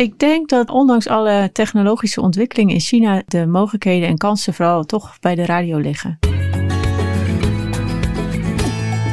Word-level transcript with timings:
Ik 0.00 0.18
denk 0.18 0.48
dat 0.48 0.70
ondanks 0.70 1.08
alle 1.08 1.50
technologische 1.52 2.20
ontwikkelingen 2.20 2.74
in 2.74 2.80
China 2.80 3.22
de 3.26 3.46
mogelijkheden 3.46 4.08
en 4.08 4.16
kansen 4.16 4.54
vooral 4.54 4.84
toch 4.84 5.18
bij 5.20 5.34
de 5.34 5.44
radio 5.44 5.78
liggen. 5.78 6.18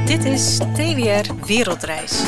Dit 0.05 0.25
is 0.25 0.57
TWR 0.57 1.45
Wereldreis. 1.45 2.23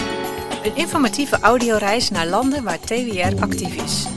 Een 0.64 0.76
informatieve 0.76 1.40
audioreis 1.40 2.10
naar 2.10 2.28
landen 2.28 2.64
waar 2.64 2.80
TWR 2.80 3.42
actief 3.42 3.84
is. 3.84 4.08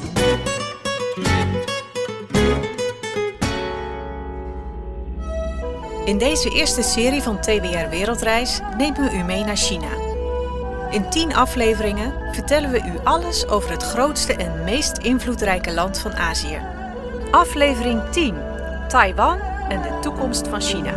In 6.04 6.18
deze 6.18 6.50
eerste 6.50 6.82
serie 6.82 7.22
van 7.22 7.40
TWR 7.40 7.88
Wereldreis 7.90 8.60
nemen 8.78 9.02
we 9.02 9.16
u 9.16 9.22
mee 9.22 9.44
naar 9.44 9.56
China. 9.56 10.11
In 10.92 11.10
10 11.10 11.34
afleveringen 11.34 12.12
vertellen 12.32 12.70
we 12.70 12.78
u 12.78 12.98
alles 13.04 13.48
over 13.48 13.70
het 13.70 13.82
grootste 13.82 14.36
en 14.36 14.64
meest 14.64 14.98
invloedrijke 14.98 15.72
land 15.72 15.98
van 15.98 16.12
Azië. 16.12 16.58
Aflevering 17.30 18.02
10: 18.10 18.34
Taiwan 18.88 19.38
en 19.68 19.82
de 19.82 19.98
toekomst 20.00 20.48
van 20.48 20.60
China. 20.60 20.92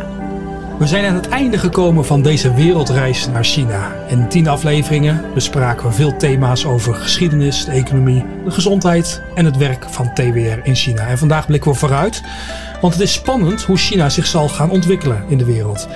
We 0.78 0.86
zijn 0.86 1.04
aan 1.04 1.14
het 1.14 1.28
einde 1.28 1.58
gekomen 1.58 2.04
van 2.04 2.22
deze 2.22 2.54
wereldreis 2.54 3.28
naar 3.28 3.44
China. 3.44 3.92
In 4.08 4.28
tien 4.28 4.48
afleveringen 4.48 5.34
bespraken 5.34 5.86
we 5.86 5.92
veel 5.92 6.16
thema's 6.16 6.64
over 6.64 6.94
geschiedenis, 6.94 7.64
de 7.64 7.70
economie, 7.70 8.24
de 8.44 8.50
gezondheid 8.50 9.22
en 9.34 9.44
het 9.44 9.56
werk 9.56 9.84
van 9.88 10.14
TWR 10.14 10.60
in 10.62 10.74
China. 10.74 11.06
En 11.06 11.18
vandaag 11.18 11.46
blikken 11.46 11.70
we 11.70 11.76
vooruit, 11.76 12.22
want 12.80 12.92
het 12.92 13.02
is 13.02 13.12
spannend 13.12 13.62
hoe 13.62 13.76
China 13.76 14.08
zich 14.08 14.26
zal 14.26 14.48
gaan 14.48 14.70
ontwikkelen 14.70 15.24
in 15.28 15.38
de 15.38 15.44
wereld. 15.44 15.88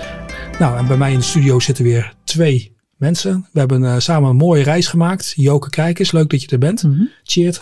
Nou, 0.59 0.78
en 0.78 0.87
bij 0.87 0.97
mij 0.97 1.12
in 1.12 1.19
de 1.19 1.25
studio 1.25 1.61
zitten 1.61 1.84
weer 1.84 2.14
twee 2.25 2.78
mensen. 3.01 3.47
We 3.53 3.59
hebben 3.59 3.83
uh, 3.83 3.95
samen 3.99 4.31
een 4.31 4.37
mooie 4.37 4.63
reis 4.63 4.87
gemaakt. 4.87 5.33
Joke 5.37 5.71
Kijkers, 5.71 6.13
leuk 6.13 6.31
dat 6.31 6.43
je 6.43 6.49
er 6.49 6.59
bent. 6.59 6.83
Mm 6.83 7.09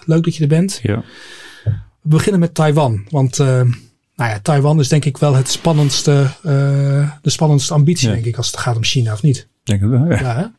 leuk 0.05 0.24
dat 0.24 0.37
je 0.37 0.42
er 0.42 0.48
bent. 0.48 0.80
Ja. 0.83 1.02
We 1.64 2.09
beginnen 2.09 2.41
met 2.41 2.55
Taiwan, 2.55 3.06
want... 3.11 3.38
Uh, 3.38 3.47
nou 4.17 4.30
ja, 4.30 4.41
Taiwan 4.41 4.80
is 4.80 4.89
denk 4.89 5.05
ik 5.05 5.17
wel 5.17 5.34
het 5.34 5.48
spannendste, 5.48 6.30
uh, 6.42 7.11
de 7.22 7.30
spannendste 7.30 7.75
ambitie, 7.75 8.08
denk 8.08 8.25
ik, 8.25 8.36
als 8.36 8.47
het 8.47 8.56
gaat 8.56 8.77
om 8.77 8.84
China, 8.84 9.12
of 9.12 9.22
niet? 9.22 9.48
Denk 9.64 9.80
het 9.80 9.91
wel, 9.91 10.06
ja. 10.08 10.20
ja 10.20 10.53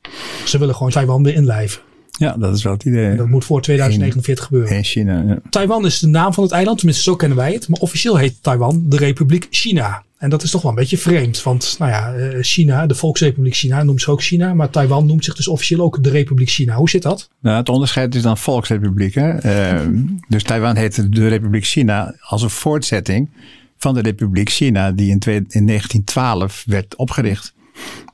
Ze 0.45 0.57
willen 0.57 0.75
gewoon 0.75 0.91
Taiwan 0.91 1.23
weer 1.23 1.33
inlijven. 1.33 1.81
Ja, 2.19 2.35
dat 2.37 2.55
is 2.55 2.63
wel 2.63 2.73
het 2.73 2.83
idee. 2.83 3.09
En 3.09 3.17
dat 3.17 3.27
moet 3.27 3.45
voor 3.45 3.61
2049 3.61 4.45
gebeuren. 4.45 4.75
In 4.75 4.83
China, 4.83 5.23
ja. 5.27 5.39
Taiwan 5.49 5.85
is 5.85 5.99
de 5.99 6.07
naam 6.07 6.33
van 6.33 6.43
het 6.43 6.53
eiland, 6.53 6.77
tenminste 6.77 7.03
zo 7.03 7.15
kennen 7.15 7.37
wij 7.37 7.53
het. 7.53 7.67
Maar 7.67 7.79
officieel 7.79 8.15
heet 8.15 8.43
Taiwan 8.43 8.83
de 8.87 8.97
Republiek 8.97 9.47
China. 9.49 10.03
En 10.17 10.29
dat 10.29 10.43
is 10.43 10.51
toch 10.51 10.61
wel 10.61 10.71
een 10.71 10.77
beetje 10.77 10.97
vreemd. 10.97 11.43
Want 11.43 11.75
nou 11.79 11.91
ja, 11.91 12.13
China, 12.41 12.85
de 12.85 12.95
Volksrepubliek 12.95 13.55
China 13.55 13.83
noemt 13.83 13.99
zich 13.99 14.09
ook 14.09 14.23
China. 14.23 14.53
Maar 14.53 14.69
Taiwan 14.69 15.05
noemt 15.05 15.25
zich 15.25 15.35
dus 15.35 15.47
officieel 15.47 15.81
ook 15.81 16.03
de 16.03 16.09
Republiek 16.09 16.49
China. 16.49 16.75
Hoe 16.75 16.89
zit 16.89 17.01
dat? 17.01 17.29
Nou, 17.41 17.57
het 17.57 17.69
onderscheid 17.69 18.15
is 18.15 18.21
dan 18.21 18.37
Volksrepubliek. 18.37 19.13
Hè? 19.13 19.45
Uh, 19.81 19.87
dus 20.27 20.43
Taiwan 20.43 20.75
heet 20.75 21.13
de 21.13 21.27
Republiek 21.27 21.65
China 21.65 22.15
als 22.19 22.41
een 22.41 22.49
voortzetting 22.49 23.29
van 23.77 23.93
de 23.93 24.01
Republiek 24.01 24.49
China. 24.49 24.91
Die 24.91 25.09
in, 25.09 25.19
twee, 25.19 25.35
in 25.35 25.67
1912 25.67 26.63
werd 26.65 26.95
opgericht 26.95 27.53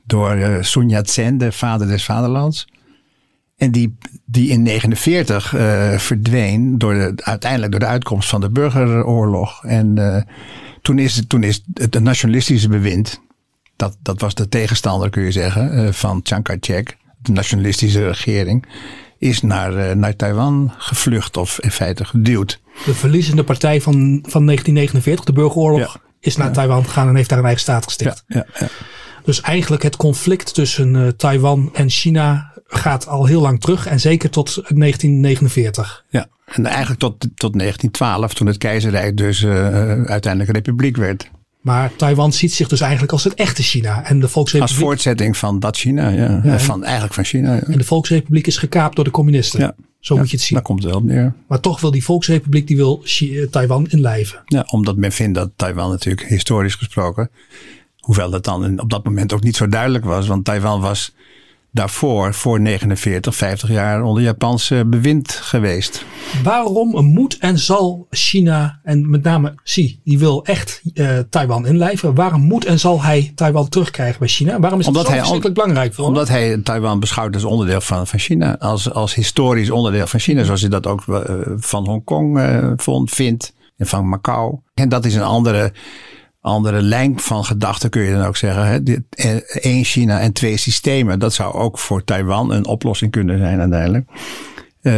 door 0.04 0.36
uh, 0.36 0.62
Sun 0.62 0.88
Yat-sen, 0.88 1.38
de 1.38 1.52
vader 1.52 1.86
des 1.86 2.04
vaderlands. 2.04 2.66
En 3.56 3.70
die, 3.70 3.96
die 4.24 4.48
in 4.48 4.64
1949 4.64 5.54
uh, 5.54 5.98
verdween 5.98 6.78
door 6.78 6.94
de, 6.94 7.12
uiteindelijk 7.16 7.70
door 7.70 7.80
de 7.80 7.86
uitkomst 7.86 8.28
van 8.28 8.40
de 8.40 8.50
burgeroorlog. 8.50 9.64
En 9.64 9.96
uh, 9.98 10.22
toen 10.82 10.98
is, 10.98 11.22
toen 11.26 11.42
is 11.42 11.62
het 11.74 12.00
nationalistische 12.00 12.68
bewind, 12.68 13.20
dat, 13.76 13.96
dat 14.02 14.20
was 14.20 14.34
de 14.34 14.48
tegenstander 14.48 15.10
kun 15.10 15.22
je 15.22 15.30
zeggen, 15.30 15.78
uh, 15.78 15.92
van 15.92 16.20
Chiang 16.22 16.44
Kai-shek, 16.44 16.96
de 17.22 17.32
nationalistische 17.32 18.06
regering, 18.06 18.66
is 19.18 19.42
naar, 19.42 19.96
naar 19.96 20.16
Taiwan 20.16 20.72
gevlucht 20.78 21.36
of 21.36 21.60
in 21.60 21.70
feite 21.70 22.04
geduwd. 22.04 22.60
De 22.84 22.94
verliezende 22.94 23.44
partij 23.44 23.80
van, 23.80 23.92
van 24.22 24.44
1949, 24.44 25.24
de 25.24 25.32
burgeroorlog, 25.32 25.92
ja. 25.94 26.00
is 26.20 26.36
naar 26.36 26.46
ja. 26.46 26.52
Taiwan 26.52 26.84
gegaan 26.84 27.08
en 27.08 27.16
heeft 27.16 27.28
daar 27.28 27.38
een 27.38 27.44
eigen 27.44 27.62
staat 27.62 27.84
gesticht. 27.84 28.24
Ja, 28.26 28.46
dus 29.24 29.40
eigenlijk 29.40 29.82
het 29.82 29.96
conflict 29.96 30.54
tussen 30.54 31.16
Taiwan 31.16 31.70
en 31.74 31.90
China 31.90 32.54
gaat 32.66 33.06
al 33.06 33.26
heel 33.26 33.40
lang 33.40 33.60
terug 33.60 33.86
en 33.86 34.00
zeker 34.00 34.30
tot 34.30 34.54
1949. 34.54 36.04
Ja, 36.08 36.26
en 36.46 36.66
eigenlijk 36.66 37.00
tot, 37.00 37.18
tot 37.20 37.58
1912 37.58 38.34
toen 38.34 38.46
het 38.46 38.58
keizerrijk 38.58 39.16
dus 39.16 39.42
uh, 39.42 40.02
uiteindelijk 40.04 40.52
republiek 40.52 40.96
werd. 40.96 41.30
Maar 41.60 41.96
Taiwan 41.96 42.32
ziet 42.32 42.52
zich 42.52 42.68
dus 42.68 42.80
eigenlijk 42.80 43.12
als 43.12 43.24
het 43.24 43.34
echte 43.34 43.62
China. 43.62 44.04
En 44.04 44.20
de 44.20 44.28
Volksrepubliek... 44.28 44.76
Als 44.76 44.86
voortzetting 44.86 45.36
van 45.36 45.60
dat 45.60 45.76
China, 45.76 46.08
ja. 46.08 46.40
ja 46.44 46.58
van, 46.58 46.84
eigenlijk 46.84 47.14
van 47.14 47.24
China. 47.24 47.54
Ja. 47.54 47.60
En 47.60 47.78
de 47.78 47.84
Volksrepubliek 47.84 48.46
is 48.46 48.56
gekaapt 48.56 48.96
door 48.96 49.04
de 49.04 49.10
communisten. 49.10 49.60
Ja. 49.60 49.74
Zo 50.00 50.14
ja, 50.14 50.20
moet 50.20 50.30
je 50.30 50.36
het 50.36 50.46
zien. 50.46 50.56
Daar 50.56 50.66
komt 50.66 50.82
het 50.82 50.92
wel 50.92 51.02
neer. 51.02 51.34
Maar 51.48 51.60
toch 51.60 51.80
wil 51.80 51.90
die 51.90 52.04
Volksrepubliek, 52.04 52.66
die 52.66 52.76
wil 52.76 53.04
Taiwan 53.50 53.86
inlijven. 53.88 54.42
Ja, 54.44 54.64
omdat 54.70 54.96
men 54.96 55.12
vindt 55.12 55.34
dat 55.34 55.50
Taiwan 55.56 55.90
natuurlijk 55.90 56.28
historisch 56.28 56.74
gesproken, 56.74 57.30
hoewel 57.98 58.30
dat 58.30 58.44
dan 58.44 58.80
op 58.80 58.90
dat 58.90 59.04
moment 59.04 59.32
ook 59.32 59.42
niet 59.42 59.56
zo 59.56 59.68
duidelijk 59.68 60.04
was, 60.04 60.26
want 60.26 60.44
Taiwan 60.44 60.80
was 60.80 61.14
daarvoor, 61.76 62.34
voor 62.34 62.60
49, 62.60 63.34
50 63.34 63.68
jaar 63.68 64.02
onder 64.02 64.22
Japans 64.22 64.72
bewind 64.86 65.32
geweest. 65.32 66.04
Waarom 66.42 67.04
moet 67.04 67.38
en 67.38 67.58
zal 67.58 68.06
China, 68.10 68.80
en 68.82 69.10
met 69.10 69.22
name 69.22 69.54
Xi, 69.62 70.00
die 70.04 70.18
wil 70.18 70.44
echt 70.44 70.80
uh, 70.94 71.18
Taiwan 71.30 71.66
inlijven. 71.66 72.14
Waarom 72.14 72.40
moet 72.40 72.64
en 72.64 72.78
zal 72.78 73.02
hij 73.02 73.32
Taiwan 73.34 73.68
terugkrijgen 73.68 74.18
bij 74.18 74.28
China? 74.28 74.60
Waarom 74.60 74.80
is 74.80 74.86
dat 74.86 74.94
zo 74.94 75.08
hij, 75.08 75.18
verschrikkelijk 75.18 75.58
belangrijk 75.58 75.94
voor 75.94 76.04
Omdat 76.04 76.28
hij 76.28 76.58
Taiwan 76.58 77.00
beschouwt 77.00 77.34
als 77.34 77.44
onderdeel 77.44 77.80
van, 77.80 78.06
van 78.06 78.18
China. 78.18 78.58
Als, 78.58 78.92
als 78.92 79.14
historisch 79.14 79.70
onderdeel 79.70 80.06
van 80.06 80.20
China. 80.20 80.44
Zoals 80.44 80.60
hij 80.60 80.70
dat 80.70 80.86
ook 80.86 81.04
uh, 81.06 81.20
van 81.56 81.86
Hongkong 81.86 82.38
uh, 82.38 82.72
vond, 82.76 83.10
vindt. 83.10 83.54
En 83.76 83.86
van 83.86 84.08
Macau. 84.08 84.58
En 84.74 84.88
dat 84.88 85.04
is 85.04 85.14
een 85.14 85.22
andere 85.22 85.72
andere 86.46 86.82
lijn 86.82 87.20
van 87.20 87.44
gedachten 87.44 87.90
kun 87.90 88.02
je 88.02 88.12
dan 88.12 88.26
ook 88.26 88.36
zeggen. 88.36 89.06
Eén 89.46 89.84
China 89.84 90.20
en 90.20 90.32
twee 90.32 90.56
systemen. 90.56 91.18
Dat 91.18 91.34
zou 91.34 91.54
ook 91.54 91.78
voor 91.78 92.04
Taiwan 92.04 92.52
een 92.52 92.66
oplossing 92.66 93.10
kunnen 93.10 93.38
zijn 93.38 93.60
uiteindelijk. 93.60 94.08
Uh, 94.82 94.92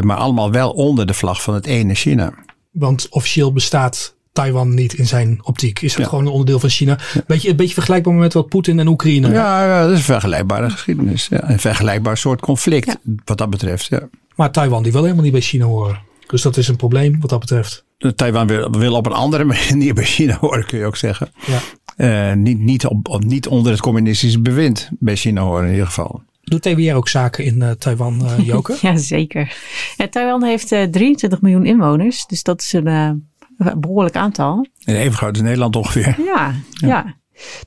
maar 0.00 0.16
allemaal 0.16 0.50
wel 0.50 0.70
onder 0.70 1.06
de 1.06 1.14
vlag 1.14 1.42
van 1.42 1.54
het 1.54 1.66
ene 1.66 1.94
China. 1.94 2.34
Want 2.70 3.06
officieel 3.10 3.52
bestaat 3.52 4.14
Taiwan 4.32 4.74
niet 4.74 4.92
in 4.92 5.06
zijn 5.06 5.38
optiek. 5.42 5.80
Is 5.80 5.92
het 5.92 6.02
ja. 6.02 6.08
gewoon 6.08 6.24
een 6.24 6.30
onderdeel 6.30 6.60
van 6.60 6.68
China. 6.68 6.98
Ja. 7.14 7.22
Beetje, 7.26 7.50
een 7.50 7.56
beetje 7.56 7.74
vergelijkbaar 7.74 8.14
met 8.14 8.32
wat 8.32 8.48
Poetin 8.48 8.78
en 8.78 8.88
Oekraïne. 8.88 9.30
Ja, 9.30 9.66
ja, 9.66 9.82
dat 9.82 9.90
is 9.90 9.98
een 9.98 10.04
vergelijkbare 10.04 10.70
geschiedenis. 10.70 11.26
Ja. 11.30 11.50
Een 11.50 11.58
vergelijkbaar 11.58 12.16
soort 12.16 12.40
conflict 12.40 12.98
wat 13.24 13.38
dat 13.38 13.50
betreft. 13.50 13.86
Ja. 13.86 14.08
Maar 14.34 14.50
Taiwan 14.50 14.82
die 14.82 14.92
wil 14.92 15.02
helemaal 15.02 15.24
niet 15.24 15.32
bij 15.32 15.40
China 15.40 15.64
horen. 15.64 16.00
Dus 16.26 16.42
dat 16.42 16.56
is 16.56 16.68
een 16.68 16.76
probleem 16.76 17.20
wat 17.20 17.30
dat 17.30 17.40
betreft. 17.40 17.84
Taiwan 18.14 18.46
wil, 18.46 18.70
wil 18.70 18.94
op 18.94 19.06
een 19.06 19.12
andere 19.12 19.44
manier 19.68 19.94
bij 19.94 20.04
China 20.04 20.36
horen, 20.40 20.66
kun 20.66 20.78
je 20.78 20.84
ook 20.84 20.96
zeggen. 20.96 21.28
Ja. 21.46 21.60
Uh, 21.96 22.36
niet, 22.36 22.58
niet, 22.58 22.86
op, 22.86 23.08
op, 23.08 23.24
niet 23.24 23.46
onder 23.46 23.72
het 23.72 23.80
communistische 23.80 24.40
bewind 24.40 24.90
bij 24.98 25.16
China 25.16 25.42
horen 25.42 25.64
in 25.64 25.70
ieder 25.70 25.86
geval. 25.86 26.22
Doet 26.42 26.62
TWR 26.62 26.94
ook 26.94 27.08
zaken 27.08 27.44
in 27.44 27.56
uh, 27.56 27.70
Taiwan, 27.70 28.20
uh, 28.24 28.46
Joke? 28.46 28.76
ja, 28.80 28.96
zeker. 28.96 29.56
Ja, 29.96 30.08
Taiwan 30.08 30.44
heeft 30.44 30.72
uh, 30.72 30.82
23 30.82 31.40
miljoen 31.40 31.66
inwoners, 31.66 32.26
dus 32.26 32.42
dat 32.42 32.60
is 32.60 32.72
een 32.72 33.28
behoorlijk 33.76 34.16
aantal. 34.16 34.66
En 34.84 34.96
even 34.96 35.16
groot 35.16 35.32
als 35.32 35.42
Nederland 35.42 35.76
ongeveer. 35.76 36.16
Ja, 36.24 36.54
ja. 36.70 36.88
ja. 36.88 37.14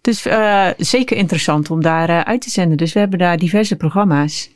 Dus 0.02 0.22
zeker 0.78 1.18
interessant 1.18 1.72
om 1.72 1.82
daar 1.82 2.24
uit 2.24 2.42
te 2.42 2.50
zenden. 2.50 2.78
Dus 2.78 2.94
we 2.94 3.00
hebben 3.00 3.20
daar 3.20 3.38
diverse 3.38 3.76
programma's. 3.76 4.50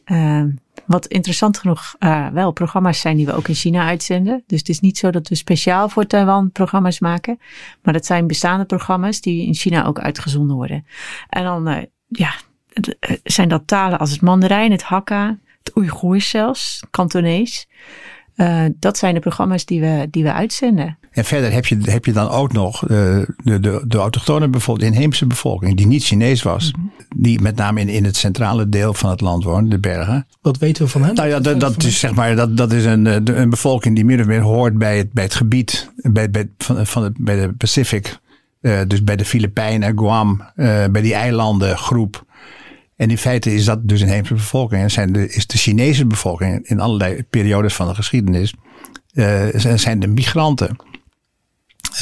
Wat 0.87 1.05
interessant 1.05 1.57
genoeg 1.57 1.95
uh, 1.99 2.27
wel 2.27 2.51
programma's 2.51 2.99
zijn 2.99 3.17
die 3.17 3.25
we 3.25 3.33
ook 3.33 3.47
in 3.47 3.53
China 3.53 3.87
uitzenden. 3.87 4.43
Dus 4.47 4.59
het 4.59 4.69
is 4.69 4.79
niet 4.79 4.97
zo 4.97 5.11
dat 5.11 5.27
we 5.27 5.35
speciaal 5.35 5.89
voor 5.89 6.05
Taiwan 6.05 6.51
programma's 6.51 6.99
maken. 6.99 7.39
Maar 7.81 7.93
dat 7.93 8.05
zijn 8.05 8.27
bestaande 8.27 8.65
programma's 8.65 9.21
die 9.21 9.45
in 9.45 9.53
China 9.53 9.85
ook 9.85 9.99
uitgezonden 9.99 10.55
worden. 10.55 10.85
En 11.29 11.43
dan 11.43 11.69
uh, 11.69 11.77
ja, 12.07 12.33
zijn 13.23 13.49
dat 13.49 13.67
talen 13.67 13.99
als 13.99 14.11
het 14.11 14.21
Mandarijn, 14.21 14.71
het 14.71 14.83
Hakka, 14.83 15.37
het 15.63 15.77
Oeigoers 15.77 16.29
zelfs, 16.29 16.83
Kantonees. 16.89 17.67
Uh, 18.37 18.63
dat 18.79 18.97
zijn 18.97 19.13
de 19.13 19.19
programma's 19.19 19.65
die 19.65 19.81
we, 19.81 20.07
die 20.11 20.23
we 20.23 20.33
uitzenden. 20.33 20.97
En 21.11 21.25
verder 21.25 21.51
heb 21.51 21.65
je, 21.65 21.77
heb 21.81 22.05
je 22.05 22.13
dan 22.13 22.29
ook 22.29 22.53
nog 22.53 22.79
de, 22.79 23.33
de, 23.43 23.59
de, 23.59 23.83
de 23.87 23.97
autochtone 23.97 24.47
bevolking, 24.47 24.89
de 24.89 24.95
inheemse 24.95 25.25
bevolking, 25.25 25.77
die 25.77 25.87
niet 25.87 26.03
Chinees 26.03 26.43
was. 26.43 26.71
Mm 26.71 26.81
-hmm. 26.81 26.91
Die 27.15 27.41
met 27.41 27.55
name 27.55 27.81
in, 27.81 27.89
in 27.89 28.03
het 28.03 28.15
centrale 28.15 28.69
deel 28.69 28.93
van 28.93 29.09
het 29.09 29.21
land 29.21 29.43
woont, 29.43 29.71
de 29.71 29.79
bergen. 29.79 30.27
Wat 30.41 30.57
weten 30.57 30.83
we 30.83 30.89
van 30.89 31.03
hen? 31.03 31.15
Nou 31.15 31.27
ja, 31.27 31.39
dat, 31.39 31.59
dat 31.59 31.83
is 31.83 31.99
zeg 31.99 32.13
maar, 32.13 32.35
dat, 32.35 32.57
dat 32.57 32.71
is 32.71 32.85
een, 32.85 33.05
een 33.39 33.49
bevolking 33.49 33.95
die 33.95 34.05
meer 34.05 34.19
of 34.19 34.25
meer 34.25 34.41
hoort 34.41 34.77
bij 34.77 34.97
het, 34.97 35.13
bij 35.13 35.23
het 35.23 35.35
gebied, 35.35 35.91
bij, 35.95 36.29
bij, 36.29 36.49
van, 36.57 36.85
van 36.85 37.03
het, 37.03 37.13
bij 37.17 37.35
de 37.35 37.53
Pacific. 37.53 38.19
Uh, 38.61 38.79
dus 38.87 39.03
bij 39.03 39.15
de 39.15 39.25
Filipijnen, 39.25 39.97
Guam, 39.97 40.41
uh, 40.55 40.85
bij 40.91 41.01
die 41.01 41.13
eilandengroep. 41.13 42.25
En 42.97 43.09
in 43.09 43.17
feite 43.17 43.53
is 43.53 43.65
dat 43.65 43.87
dus 43.87 44.01
een 44.01 44.07
inheemse 44.07 44.33
bevolking. 44.33 44.81
En 44.81 44.91
zijn 44.91 45.13
de, 45.13 45.29
is 45.29 45.47
de 45.47 45.57
Chinese 45.57 46.05
bevolking 46.05 46.67
in 46.67 46.79
allerlei 46.79 47.23
periodes 47.23 47.73
van 47.73 47.87
de 47.87 47.95
geschiedenis. 47.95 48.53
Uh, 49.13 49.45
zijn 49.75 49.99
de 49.99 50.07
migranten. 50.07 50.75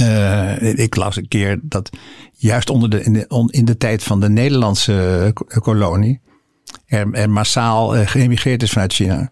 Uh, 0.02 0.62
ik 0.62 0.96
las 0.96 1.16
een 1.16 1.28
keer 1.28 1.60
dat 1.62 1.90
juist 2.32 2.70
onder 2.70 2.90
de, 2.90 3.04
in, 3.04 3.14
de, 3.14 3.48
in 3.50 3.66
de 3.66 3.78
tijd 3.78 4.04
van 4.04 4.20
de 4.20 4.30
Nederlandse 4.30 5.32
kolonie 5.60 6.22
er, 6.86 7.14
er 7.14 7.30
massaal 7.30 7.98
uh, 7.98 8.08
geëmigreerd 8.08 8.64
is 8.64 8.72
vanuit 8.72 8.94
China. 8.94 9.32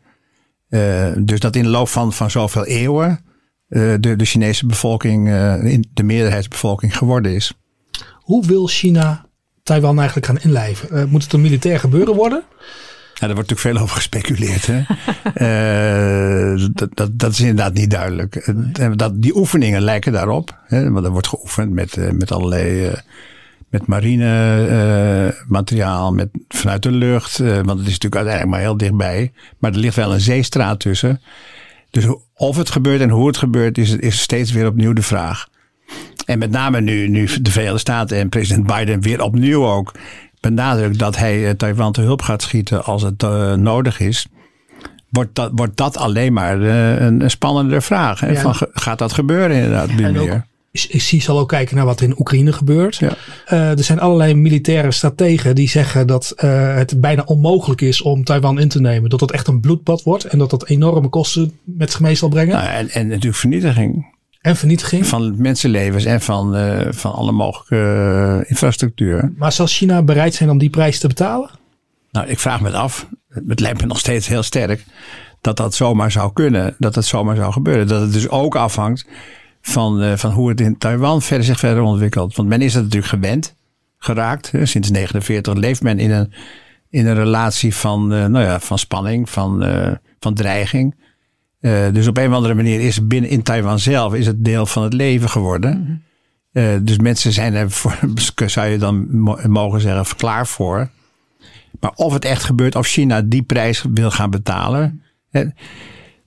dus 1.18 1.40
dat 1.40 1.56
in 1.56 1.64
de 1.64 1.70
loop 1.70 1.88
van, 1.88 2.14
van 2.14 2.32
zoveel 2.32 2.66
eeuwen 2.66 3.20
de, 3.68 4.14
de 4.16 4.26
Chinese 4.26 4.66
bevolking 4.66 5.26
de 5.94 6.04
meerderheidsbevolking 6.04 6.98
geworden 6.98 7.34
is. 7.34 7.54
Hoe 8.14 8.46
wil 8.46 8.68
China 8.68 9.26
Taiwan 9.64 9.98
eigenlijk 9.98 10.26
gaan 10.28 10.40
inlijven? 10.42 11.10
moet 11.10 11.24
het 11.24 11.34
een 11.34 11.42
militair 11.42 11.80
gebeuren 11.80 12.16
worden? 12.16 12.44
Ja, 13.14 13.28
daar 13.28 13.36
wordt 13.36 13.50
natuurlijk 13.50 13.78
veel 13.78 13.84
over 13.84 13.96
gespeculeerd. 13.96 14.68
Hè? 14.68 14.80
uh, 16.54 16.68
dat, 16.74 16.90
dat, 16.94 17.10
dat, 17.20 17.32
is 17.32 17.40
inderdaad 17.40 17.74
niet 17.74 17.90
duidelijk. 17.90 18.54
Dat, 18.96 19.22
die 19.22 19.36
oefeningen 19.36 19.82
lijken 19.82 20.12
daarop. 20.12 20.60
Hè? 20.66 20.92
Want 20.92 21.06
er 21.06 21.12
wordt 21.12 21.28
geoefend 21.28 21.72
met, 21.72 22.14
met 22.14 22.32
allerlei 22.32 22.94
met 23.74 23.88
marine 23.88 24.68
uh, 24.70 25.42
materiaal, 25.48 26.14
met, 26.14 26.30
vanuit 26.48 26.84
de 26.84 26.92
lucht. 26.92 27.38
Want 27.38 27.80
het 27.80 27.88
is 27.88 28.00
natuurlijk 28.00 28.16
uiteindelijk 28.16 28.50
maar 28.50 28.60
heel 28.60 28.78
dichtbij. 28.78 29.32
Maar 29.58 29.72
er 29.72 29.78
ligt 29.78 29.96
wel 29.96 30.14
een 30.14 30.22
zeestraat 30.22 30.80
tussen. 30.80 31.22
Dus 31.90 32.06
of 32.34 32.58
het 32.58 32.70
gebeurt 32.70 33.02
en 33.02 33.10
hoe 33.10 33.28
het 33.28 33.38
gebeurt, 33.38 33.78
is, 33.78 33.92
is 33.92 34.22
steeds 34.22 34.52
weer 34.52 34.68
opnieuw 34.68 34.94
de 34.94 35.02
vraag. 35.02 35.48
En 36.26 36.40
met 36.40 36.52
name 36.52 36.82
nu, 36.82 37.08
nu 37.08 37.30
de 37.42 37.52
Verenigde 37.52 37.80
Staten 37.80 38.18
en 38.18 38.30
president 38.30 38.66
Biden 38.68 39.02
weer 39.02 39.22
opnieuw 39.22 39.66
ook 39.66 39.92
benadrukt 40.44 41.00
dat 41.00 41.18
hij 41.18 41.48
eh, 41.48 41.54
Taiwan 41.54 41.92
te 41.92 42.02
hulp 42.02 42.22
gaat 42.22 42.42
schieten 42.42 42.84
als 42.86 43.02
het 43.02 43.24
uh, 43.24 43.54
nodig 43.54 44.00
is. 44.00 44.28
Wordt 45.10 45.36
dat, 45.36 45.52
wordt 45.56 45.78
dat 45.78 45.98
alleen 45.98 46.34
maar 46.34 46.60
uh, 46.60 47.02
een, 47.02 47.22
een 47.22 47.30
spannende 47.30 47.82
vraag. 47.82 48.20
Hè? 48.20 48.36
Van, 48.36 48.56
gaat 48.72 49.00
dat 49.00 49.14
gebeuren 49.14 49.56
inderdaad? 49.56 49.94
Meer? 49.94 50.46
Xi 50.72 51.22
zal 51.22 51.40
ook 51.40 51.48
kijken 51.48 51.76
naar 51.76 51.86
wat 51.86 52.02
in 52.02 52.20
Oekraïne 52.20 52.54
gebeurt. 52.54 52.96
Ja. 52.96 53.12
Uh, 53.52 53.70
er 53.70 53.84
zijn 53.84 54.00
allerlei 54.00 54.34
militaire 54.34 54.92
strategen 54.92 55.56
die 55.56 55.70
zeggen 55.70 56.08
dat 56.08 56.34
het 56.38 57.02
bijna 57.02 57.24
onmogelijk 57.26 57.82
is 57.82 58.02
om 58.02 58.24
Taiwan 58.24 58.60
in 58.60 58.68
te 58.68 58.82
nemen. 58.82 59.10
Dat 59.10 59.20
het 59.20 59.32
echt 59.32 59.48
een 59.48 59.60
bloedbad 59.60 60.04
wordt 60.04 60.24
en 60.24 60.38
dat 60.38 60.50
dat 60.50 60.68
enorme 60.68 61.10
kosten 61.10 61.58
met 61.64 61.92
zich 61.92 62.00
mee 62.00 62.16
zal 62.16 62.30
brengen. 62.30 62.56
Nou, 62.56 62.68
en, 62.68 62.90
en 62.90 63.08
natuurlijk 63.08 63.36
vernietiging. 63.36 64.13
En 64.44 64.56
vernietiging? 64.56 65.08
Van 65.08 65.42
mensenlevens 65.42 66.06
en 66.06 66.22
van, 66.22 66.58
uh, 66.58 66.88
van 66.90 67.14
alle 67.14 67.32
mogelijke 67.32 68.46
infrastructuur. 68.48 69.34
Maar 69.38 69.52
zal 69.52 69.68
China 69.68 70.02
bereid 70.02 70.34
zijn 70.34 70.50
om 70.50 70.58
die 70.58 70.70
prijs 70.70 71.00
te 71.00 71.08
betalen? 71.08 71.50
Nou, 72.12 72.28
ik 72.28 72.40
vraag 72.40 72.62
me 72.62 72.68
het 72.68 72.76
af. 72.76 73.08
Het 73.30 73.60
lijkt 73.60 73.82
me 73.82 73.88
nog 73.88 74.00
steeds 74.00 74.28
heel 74.28 74.44
sterk 74.44 74.86
dat 75.42 75.58
dat 75.58 75.76
zomaar 75.76 76.12
zou 76.12 76.34
kunnen. 76.34 76.76
Dat 76.78 76.94
dat 76.94 77.06
zomaar 77.06 77.36
zou 77.36 77.52
gebeuren. 77.52 77.88
Dat 77.88 78.02
het 78.02 78.14
dus 78.14 78.30
ook 78.30 78.56
afhangt 78.56 79.08
van, 79.62 80.04
uh, 80.04 80.14
van 80.16 80.32
hoe 80.32 80.50
het 80.50 80.62
in 80.62 80.78
Taiwan 80.78 81.22
verder 81.22 81.46
zich 81.46 81.60
verder 81.60 81.84
ontwikkelt. 81.84 82.36
Want 82.36 82.50
men 82.50 82.62
is 82.62 82.74
dat 82.74 82.84
natuurlijk 82.84 83.12
gewend 83.12 83.56
geraakt. 83.98 84.52
Hè. 84.52 84.66
Sinds 84.66 84.90
1949 84.90 85.54
leeft 85.54 85.84
men 85.84 86.00
in 86.00 86.12
een, 86.12 86.34
in 86.90 87.06
een 87.06 87.16
relatie 87.16 87.76
van, 87.76 88.08
nou 88.08 88.40
ja, 88.40 88.60
van 88.60 88.80
spanning, 88.80 89.30
van, 89.30 89.66
van 90.20 90.34
dreiging. 90.34 90.96
Dus 91.94 92.08
op 92.08 92.18
een 92.18 92.28
of 92.28 92.34
andere 92.34 92.54
manier 92.54 92.80
is 92.80 93.08
binnen 93.08 93.30
in 93.30 93.44
Taiwan 93.44 93.80
zelf 93.80 94.14
is 94.14 94.26
het 94.26 94.46
deel 94.46 94.66
van 94.66 94.84
het 94.84 94.94
leven 94.94 95.30
geworden. 95.30 95.78
Mm 95.78 96.02
-hmm. 96.54 96.86
dus 96.86 96.98
mensen 96.98 97.32
zijn 97.32 97.54
er, 97.54 97.72
voor, 97.72 98.00
zou 98.46 98.68
je 98.68 98.78
dan 98.78 99.08
mogen 99.48 99.82
zeggen, 99.82 100.16
klaar 100.16 100.48
voor. 100.48 100.90
Maar 101.80 101.92
of 101.96 102.14
het 102.14 102.26
echt 102.26 102.44
gebeurt, 102.44 102.76
of 102.76 102.88
China 102.88 103.22
die 103.22 103.44
prijs 103.44 103.86
wil 103.94 104.12
gaan 104.12 104.30
betalen 104.30 105.02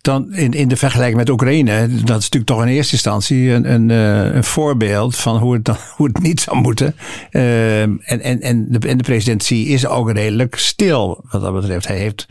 dan 0.07 0.35
in, 0.35 0.53
in 0.53 0.69
de 0.69 0.77
vergelijking 0.77 1.17
met 1.19 1.31
Oekraïne, 1.31 1.81
dat 1.81 2.19
is 2.19 2.31
natuurlijk 2.31 2.47
toch 2.47 2.63
in 2.63 2.69
eerste 2.69 2.93
instantie 2.93 3.51
een, 3.51 3.73
een, 3.73 3.91
eh, 3.91 4.35
een 4.35 4.45
voorbeeld 4.45 5.17
van 5.17 5.37
hoe 5.37 5.53
het, 5.53 5.65
dan, 5.65 5.77
hoe 5.97 6.07
het 6.07 6.23
niet 6.23 6.41
zou 6.41 6.57
moeten. 6.57 6.95
Uh, 7.31 7.83
en, 7.83 8.01
en, 8.03 8.41
en, 8.41 8.67
de, 8.69 8.89
en 8.89 8.97
de 8.97 9.03
president 9.03 9.43
Xi 9.43 9.73
is 9.73 9.87
ook 9.87 10.11
redelijk 10.11 10.59
stil 10.59 11.25
wat 11.31 11.41
dat 11.43 11.55
betreft. 11.55 11.87
Hij 11.87 11.99
heeft, 11.99 12.27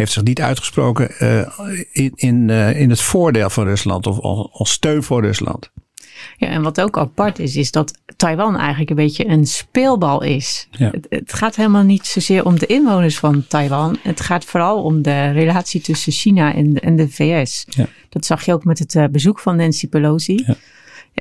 heeft 0.00 0.12
zich 0.12 0.22
niet 0.22 0.40
uitgesproken 0.40 1.10
uh, 1.20 1.48
in, 1.92 2.12
in, 2.14 2.48
uh, 2.48 2.80
in 2.80 2.90
het 2.90 3.00
voordeel 3.00 3.50
van 3.50 3.64
Rusland 3.64 4.06
of 4.06 4.18
als 4.52 4.70
steun 4.70 5.02
voor 5.02 5.20
Rusland. 5.22 5.70
Ja, 6.36 6.48
en 6.48 6.62
wat 6.62 6.80
ook 6.80 6.98
apart 6.98 7.38
is, 7.38 7.56
is 7.56 7.70
dat 7.70 7.98
Taiwan 8.16 8.56
eigenlijk 8.56 8.90
een 8.90 8.96
beetje 8.96 9.26
een 9.26 9.46
speelbal 9.46 10.22
is. 10.22 10.68
Ja. 10.70 10.90
Het, 10.90 11.06
het, 11.08 11.32
gaat 11.32 11.56
helemaal 11.56 11.82
niet 11.82 12.06
zozeer 12.06 12.44
om 12.44 12.58
de 12.58 12.66
inwoners 12.66 13.18
van 13.18 13.46
Taiwan. 13.46 13.98
Het 14.02 14.20
gaat 14.20 14.44
vooral 14.44 14.82
om 14.82 15.02
de 15.02 15.30
relatie 15.30 15.80
tussen 15.80 16.12
China 16.12 16.54
en 16.54 16.72
de, 16.72 16.80
en 16.80 16.96
de 16.96 17.08
VS. 17.08 17.64
Ja. 17.68 17.86
Dat 18.08 18.24
zag 18.24 18.44
je 18.44 18.52
ook 18.52 18.64
met 18.64 18.78
het 18.78 18.94
uh, 18.94 19.04
bezoek 19.10 19.38
van 19.38 19.56
Nancy 19.56 19.88
Pelosi. 19.88 20.42
Ja. 20.46 20.56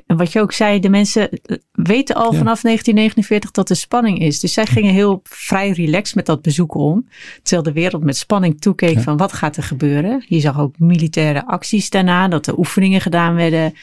En 0.05 0.17
wat 0.17 0.31
je 0.31 0.39
ook 0.39 0.51
zei, 0.51 0.79
de 0.79 0.89
mensen 0.89 1.29
eh, 1.29 1.57
weten 1.71 2.15
al 2.15 2.33
vanaf 2.33 2.61
1949 2.61 3.51
dat 3.51 3.69
er 3.69 3.75
spanning 3.75 4.19
is. 4.19 4.39
Dus 4.39 4.53
zij 4.53 4.65
gingen 4.65 4.93
heel 4.93 5.19
vrij 5.23 5.71
relaxed 5.71 6.15
met 6.15 6.25
dat 6.25 6.41
bezoek 6.41 6.75
om. 6.75 7.07
Terwijl 7.41 7.63
de 7.63 7.81
wereld 7.81 8.03
met 8.03 8.17
spanning 8.17 8.61
toekeek 8.61 8.99
van 8.99 9.17
wat 9.17 9.33
gaat 9.33 9.57
er 9.57 9.63
gebeuren. 9.63 10.23
Je 10.27 10.39
zag 10.39 10.59
ook 10.59 10.79
militaire 10.79 11.45
acties 11.45 11.89
daarna, 11.89 12.27
dat 12.27 12.47
er 12.47 12.57
oefeningen 12.57 13.01
gedaan 13.01 13.35
werden 13.35 13.73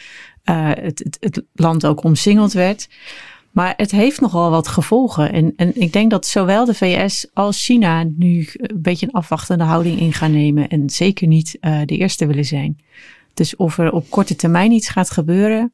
uh, 0.51 0.71
het, 0.75 0.99
het, 0.99 1.17
het, 1.21 1.43
land 1.55 1.87
ook 1.87 2.05
omsingeld 2.05 2.53
werd. 2.53 2.89
Maar 3.51 3.75
het 3.77 3.91
heeft 3.91 4.21
nogal 4.21 4.51
wat 4.51 4.69
gevolgen. 4.69 5.33
En, 5.33 5.53
en 5.57 5.81
ik 5.81 5.93
denk 5.93 6.11
dat 6.11 6.27
zowel 6.27 6.65
de 6.65 6.75
VS 6.75 7.27
als 7.33 7.65
China 7.65 8.05
nu 8.17 8.49
een 8.53 8.83
beetje 8.83 9.07
een 9.07 9.13
afwachtende 9.13 9.65
houding 9.65 10.01
in 10.01 10.13
gaan 10.13 10.33
nemen. 10.33 10.69
En 10.69 10.91
zeker 10.91 11.27
niet 11.27 11.59
uh, 11.61 11.81
de 11.85 11.97
eerste 11.97 12.27
willen 12.27 12.45
zijn. 12.45 12.79
Dus 13.35 13.57
of 13.57 13.79
er 13.79 13.93
op 13.93 14.11
korte 14.11 14.37
termijn 14.37 14.73
iets 14.73 14.89
gaat 14.89 15.11
gebeuren, 15.11 15.73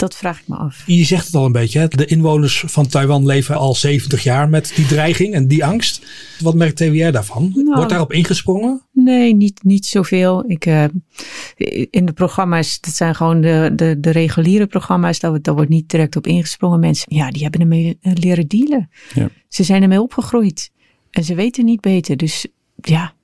dat 0.00 0.16
vraag 0.16 0.40
ik 0.40 0.48
me 0.48 0.56
af. 0.56 0.82
Je 0.86 1.04
zegt 1.04 1.26
het 1.26 1.34
al 1.34 1.44
een 1.44 1.52
beetje, 1.52 1.78
hè? 1.78 1.88
de 1.88 2.04
inwoners 2.04 2.64
van 2.66 2.86
Taiwan 2.86 3.26
leven 3.26 3.56
al 3.56 3.74
70 3.74 4.22
jaar 4.22 4.48
met 4.48 4.72
die 4.74 4.86
dreiging 4.86 5.34
en 5.34 5.48
die 5.48 5.64
angst. 5.64 6.06
Wat 6.38 6.54
merkt 6.54 6.76
TWR 6.76 7.10
daarvan? 7.10 7.52
Nou, 7.54 7.74
Wordt 7.74 7.90
daarop 7.90 8.12
ingesprongen? 8.12 8.82
Nee, 8.92 9.34
niet, 9.34 9.60
niet 9.62 9.86
zoveel. 9.86 10.50
Ik, 10.50 10.66
uh, 10.66 10.84
in 11.90 12.04
de 12.04 12.12
programma's, 12.12 12.80
dat 12.80 12.94
zijn 12.94 13.14
gewoon 13.14 13.40
de, 13.40 13.70
de, 13.74 14.00
de 14.00 14.10
reguliere 14.10 14.66
programma's, 14.66 15.18
daar, 15.18 15.42
daar 15.42 15.54
wordt 15.54 15.70
niet 15.70 15.88
direct 15.88 16.16
op 16.16 16.26
ingesprongen. 16.26 16.80
Mensen, 16.80 17.14
ja, 17.14 17.30
die 17.30 17.42
hebben 17.42 17.60
ermee 17.60 17.98
eh, 18.00 18.12
leren 18.14 18.46
dealen. 18.46 18.90
Ja. 19.14 19.28
Ze 19.48 19.62
zijn 19.62 19.82
ermee 19.82 20.00
opgegroeid 20.02 20.70
en 21.10 21.24
ze 21.24 21.34
weten 21.34 21.64
niet 21.64 21.80
beter. 21.80 22.16
Dus 22.16 22.46
ja, 22.76 23.14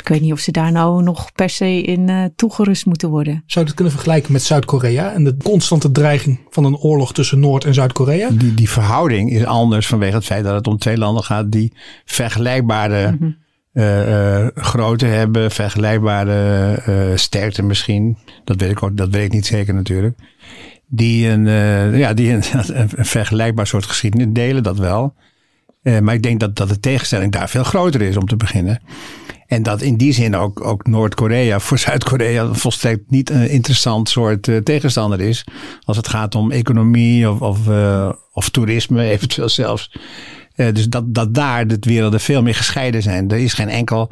ik 0.00 0.08
weet 0.08 0.20
niet 0.20 0.32
of 0.32 0.38
ze 0.38 0.50
daar 0.50 0.72
nou 0.72 1.02
nog 1.02 1.32
per 1.32 1.50
se 1.50 1.82
in 1.82 2.08
uh, 2.08 2.24
toegerust 2.36 2.86
moeten 2.86 3.08
worden. 3.08 3.32
Zou 3.32 3.64
je 3.64 3.64
het 3.64 3.74
kunnen 3.74 3.92
vergelijken 3.92 4.32
met 4.32 4.42
Zuid-Korea 4.42 5.12
en 5.12 5.24
de 5.24 5.36
constante 5.42 5.90
dreiging 5.90 6.40
van 6.50 6.64
een 6.64 6.76
oorlog 6.76 7.12
tussen 7.12 7.40
Noord- 7.40 7.64
en 7.64 7.74
Zuid-Korea? 7.74 8.28
Die, 8.30 8.54
die 8.54 8.70
verhouding 8.70 9.30
is 9.30 9.44
anders 9.44 9.86
vanwege 9.86 10.14
het 10.14 10.24
feit 10.24 10.44
dat 10.44 10.54
het 10.54 10.66
om 10.66 10.78
twee 10.78 10.98
landen 10.98 11.24
gaat 11.24 11.52
die 11.52 11.72
vergelijkbare 12.04 13.16
mm 13.20 13.38
uh, 13.72 14.08
uh, 14.08 14.46
grootte 14.54 15.06
hebben, 15.06 15.50
vergelijkbare 15.50 17.12
sterkte 17.14 17.62
misschien. 17.62 18.18
Dat 18.44 18.60
weet 18.60 18.70
ik 18.70 18.82
ook, 18.82 18.96
dat 18.96 19.08
weet 19.08 19.24
ik 19.24 19.32
niet 19.32 19.46
zeker 19.46 19.74
natuurlijk. 19.74 20.18
Die 20.86 21.28
een, 21.28 21.46
ja, 21.96 22.14
die 22.14 22.32
een, 22.32 22.42
een, 22.72 22.88
vergelijkbaar 23.04 23.66
soort 23.66 23.84
geschiedenis 23.84 24.26
delen, 24.30 24.62
dat 24.62 24.78
wel. 24.78 25.14
maar 25.82 26.14
ik 26.14 26.22
denk 26.22 26.40
dat, 26.40 26.56
dat 26.56 26.68
de 26.68 26.80
tegenstelling 26.80 27.32
daar 27.32 27.48
veel 27.48 27.64
groter 27.64 28.02
is 28.02 28.16
om 28.16 28.26
te 28.26 28.36
beginnen. 28.36 28.80
En 29.50 29.62
dat 29.62 29.82
in 29.82 29.96
die 29.96 30.12
zin 30.12 30.36
ook, 30.36 30.64
ook 30.64 30.86
Noord-Korea 30.86 31.60
voor 31.60 31.78
Zuid-Korea 31.88 32.54
volstrekt 32.54 33.10
niet 33.10 33.30
een 33.30 33.50
interessant 33.50 34.08
soort 34.08 34.46
uh, 34.46 34.56
tegenstander 34.56 35.20
is. 35.20 35.44
Als 35.84 35.96
het 35.96 36.08
gaat 36.08 36.34
om 36.34 36.50
economie 36.50 37.30
of, 37.30 37.40
of, 37.40 37.68
uh, 37.68 38.12
of 38.32 38.48
toerisme, 38.48 39.02
eventueel 39.14 39.48
zelfs. 39.48 39.92
Uh, 40.56 40.72
dus 40.72 40.88
dat, 40.88 41.14
dat 41.14 41.34
daar 41.34 41.66
de 41.66 41.76
werelden 41.80 42.20
veel 42.20 42.42
meer 42.42 42.54
gescheiden 42.54 43.02
zijn. 43.02 43.30
Er 43.30 43.38
is 43.38 43.52
geen 43.52 43.68
enkel 43.68 44.10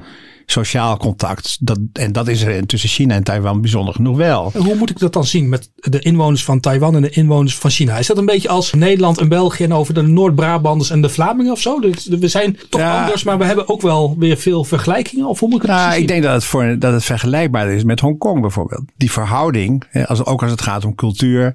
sociaal 0.50 0.96
contact. 0.96 1.56
Dat, 1.60 1.78
en 1.92 2.12
dat 2.12 2.28
is 2.28 2.42
er 2.42 2.66
tussen 2.66 2.88
China 2.88 3.14
en 3.14 3.22
Taiwan 3.22 3.60
bijzonder 3.60 3.94
genoeg 3.94 4.16
wel. 4.16 4.52
hoe 4.54 4.74
moet 4.74 4.90
ik 4.90 4.98
dat 4.98 5.12
dan 5.12 5.24
zien 5.24 5.48
met 5.48 5.70
de 5.74 5.98
inwoners 5.98 6.44
van 6.44 6.60
Taiwan 6.60 6.94
en 6.94 7.02
de 7.02 7.10
inwoners 7.10 7.56
van 7.56 7.70
China? 7.70 7.98
Is 7.98 8.06
dat 8.06 8.18
een 8.18 8.26
beetje 8.26 8.48
als 8.48 8.72
Nederland 8.72 9.18
en 9.18 9.28
België 9.28 9.64
en 9.64 9.74
over 9.74 9.94
de 9.94 10.02
Noord-Brabanders 10.02 10.90
en 10.90 11.02
de 11.02 11.08
Vlamingen 11.08 11.52
of 11.52 11.60
zo? 11.60 11.80
Dus 11.80 12.06
we 12.06 12.28
zijn 12.28 12.58
toch 12.68 12.80
anders, 12.80 13.22
maar 13.22 13.38
we 13.38 13.44
hebben 13.44 13.68
ook 13.68 13.82
wel 13.82 14.16
weer 14.18 14.36
veel 14.36 14.64
vergelijkingen? 14.64 15.28
Of 15.28 15.40
hoe 15.40 15.48
moet 15.48 15.62
ik 15.62 15.68
het 15.68 15.76
nou, 15.76 16.00
Ik 16.00 16.08
denk 16.08 16.22
dat 16.22 16.32
het, 16.32 16.44
voor, 16.44 16.76
dat 16.78 16.92
het 16.92 17.04
vergelijkbaar 17.04 17.72
is 17.72 17.84
met 17.84 18.00
Hongkong 18.00 18.40
bijvoorbeeld. 18.40 18.82
Die 18.96 19.12
verhouding, 19.12 19.84
als, 20.06 20.24
ook 20.24 20.42
als 20.42 20.50
het 20.50 20.62
gaat 20.62 20.84
om 20.84 20.94
cultuur. 20.94 21.54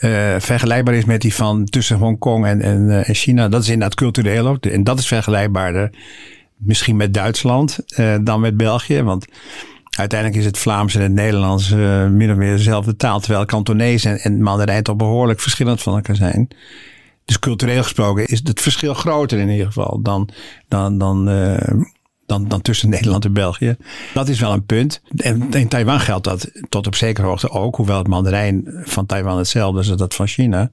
Uh, 0.00 0.34
vergelijkbaar 0.38 0.94
is 0.94 1.04
met 1.04 1.20
die 1.20 1.34
van 1.34 1.64
tussen 1.64 1.96
Hongkong 1.96 2.46
en, 2.46 2.60
en, 2.60 2.80
uh, 2.88 3.08
en 3.08 3.14
China. 3.14 3.48
Dat 3.48 3.62
is 3.62 3.68
inderdaad 3.68 3.94
cultureel 3.94 4.46
ook. 4.46 4.66
En 4.66 4.84
dat 4.84 4.98
is 4.98 5.06
vergelijkbaarder 5.06 5.90
misschien 6.64 6.96
met 6.96 7.14
Duitsland 7.14 7.78
uh, 7.96 8.16
dan 8.22 8.40
met 8.40 8.56
België. 8.56 9.02
Want 9.02 9.26
uiteindelijk 9.98 10.40
is 10.40 10.46
het 10.46 10.58
Vlaams 10.58 10.94
en 10.94 11.02
het 11.02 11.12
Nederlands 11.12 11.70
uh, 11.70 12.08
min 12.08 12.30
of 12.30 12.36
meer 12.36 12.56
dezelfde 12.56 12.96
taal. 12.96 13.20
Terwijl 13.20 13.44
Kantonees 13.44 14.04
en, 14.04 14.42
Mandarijn 14.42 14.82
toch 14.82 14.96
behoorlijk 14.96 15.40
verschillend 15.40 15.82
van 15.82 15.94
elkaar 15.94 16.16
zijn. 16.16 16.48
Dus 17.24 17.38
cultureel 17.38 17.82
gesproken 17.82 18.26
is 18.26 18.40
het 18.44 18.60
verschil 18.60 18.94
groter 18.94 19.38
in 19.38 19.48
ieder 19.48 19.66
geval 19.66 20.00
dan, 20.02 20.28
dan, 20.68 20.98
dan, 20.98 21.28
uh, 21.28 21.56
dan, 22.26 22.48
dan 22.48 22.62
tussen 22.62 22.88
Nederland 22.88 23.24
en 23.24 23.32
België. 23.32 23.76
Dat 24.14 24.28
is 24.28 24.40
wel 24.40 24.52
een 24.52 24.66
punt. 24.66 25.02
En 25.16 25.50
in 25.50 25.68
Taiwan 25.68 26.00
geldt 26.00 26.24
dat 26.24 26.50
tot 26.68 26.86
op 26.86 26.94
zekere 26.94 27.26
hoogte 27.26 27.50
ook. 27.50 27.76
Hoewel 27.76 27.98
het 27.98 28.08
Mandarijn 28.08 28.64
van 28.84 29.06
Taiwan 29.06 29.38
hetzelfde 29.38 29.80
is 29.80 29.88
als 29.90 29.98
dat 29.98 30.14
van 30.14 30.26
China. 30.26 30.70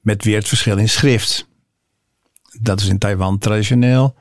Met 0.00 0.24
weer 0.24 0.38
het 0.38 0.48
verschil 0.48 0.76
in 0.76 0.88
schrift. 0.88 1.48
Dat 2.60 2.80
is 2.80 2.88
in 2.88 2.98
Taiwan 2.98 3.38
traditioneel. 3.38 4.14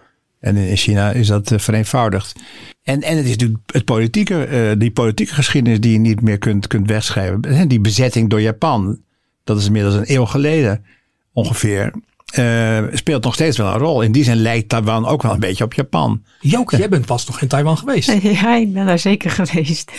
En 0.48 0.56
in 0.56 0.78
China 0.78 1.12
is 1.12 1.28
dat 1.28 1.54
vereenvoudigd. 1.56 2.40
En, 2.84 3.02
en 3.02 3.18
het 3.18 3.26
is 3.26 3.32
natuurlijk 3.32 3.60
het 3.66 3.86
politieke, 3.86 4.76
die 4.78 4.92
politieke 4.92 5.34
geschiedenis 5.34 5.80
die 5.80 5.92
je 5.92 6.00
niet 6.00 6.22
meer 6.22 6.38
kunt, 6.38 6.68
kunt 6.68 6.88
wegschrijven. 6.88 7.68
Die 7.68 7.80
bezetting 7.80 8.30
door 8.30 8.42
Japan, 8.42 9.00
dat 9.44 9.58
is 9.58 9.66
inmiddels 9.66 9.96
een 9.96 10.16
eeuw 10.16 10.26
geleden 10.26 10.86
ongeveer. 11.34 11.94
Uh, 12.40 12.84
speelt 12.92 13.24
nog 13.24 13.34
steeds 13.34 13.58
wel 13.58 13.74
een 13.74 13.80
rol. 13.80 14.02
In 14.02 14.12
die 14.12 14.24
zin 14.24 14.36
lijkt 14.36 14.70
Taiwan 14.70 15.06
ook 15.06 15.22
wel 15.22 15.34
een 15.34 15.40
beetje 15.40 15.64
op 15.64 15.74
Japan. 15.74 16.24
Joke, 16.40 16.78
jij 16.78 16.90
bent 16.90 17.06
pas 17.06 17.26
nog 17.28 17.42
in 17.42 17.48
Taiwan 17.48 17.78
geweest. 17.78 18.12
Ja, 18.22 18.56
ik 18.56 18.74
ben 18.74 18.86
daar 18.86 19.00
zeker 19.00 19.32
geweest. 19.32 19.92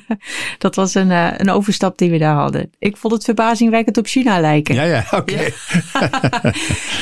dat 0.58 0.74
was 0.74 0.94
een, 0.94 1.10
uh, 1.10 1.30
een 1.36 1.50
overstap 1.50 1.98
die 1.98 2.10
we 2.10 2.18
daar 2.18 2.34
hadden. 2.34 2.70
Ik 2.78 2.96
vond 2.96 3.12
het 3.12 3.24
verbazingwekkend 3.24 3.96
op 3.96 4.06
China 4.06 4.40
lijken. 4.40 4.74
Ja, 4.74 4.82
ja, 4.82 5.06
oké. 5.10 5.48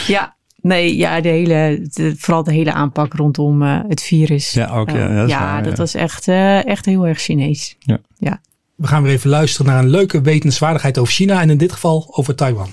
Ja. 0.07 0.37
nee, 0.63 0.97
ja, 0.97 1.21
de 1.21 1.29
hele, 1.29 1.89
de, 1.93 2.15
vooral 2.19 2.43
de 2.43 2.53
hele 2.53 2.73
aanpak 2.73 3.15
rondom 3.15 3.63
uh, 3.63 3.81
het 3.89 4.03
virus. 4.03 4.53
Ja, 4.53 4.69
ook, 4.69 4.91
ja, 4.91 5.09
dat, 5.09 5.29
ja, 5.29 5.39
waar, 5.39 5.63
dat 5.63 5.79
was 5.79 5.95
echt, 5.95 6.29
echt 6.29 6.87
heel 6.87 7.07
erg 7.07 7.21
Chinees. 7.21 7.77
Ja. 7.79 7.99
ja. 8.19 8.41
We 8.75 8.87
gaan 8.87 9.03
weer 9.03 9.13
even 9.13 9.31
luisteren 9.31 9.67
naar 9.67 9.83
een 9.83 9.91
leuke 9.91 10.21
wetenswaardigheid 10.21 10.99
over 10.99 11.13
China 11.13 11.41
en 11.41 11.51
in 11.51 11.59
dit 11.59 11.73
geval 11.73 12.09
over 12.11 12.35
Taiwan. 12.35 12.69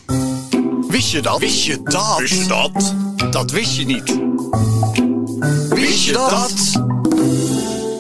Wist 0.89 1.11
je 1.11 1.21
dat? 1.21 1.39
Wist 1.39 1.65
je 1.65 1.79
dat? 1.83 2.17
Wist 2.19 2.41
je 2.41 2.47
dat? 2.47 2.95
Dat 3.31 3.51
wist 3.51 3.77
je 3.77 3.85
niet. 3.85 4.19
Wist 5.69 6.05
je 6.05 6.11
dat? 6.11 6.83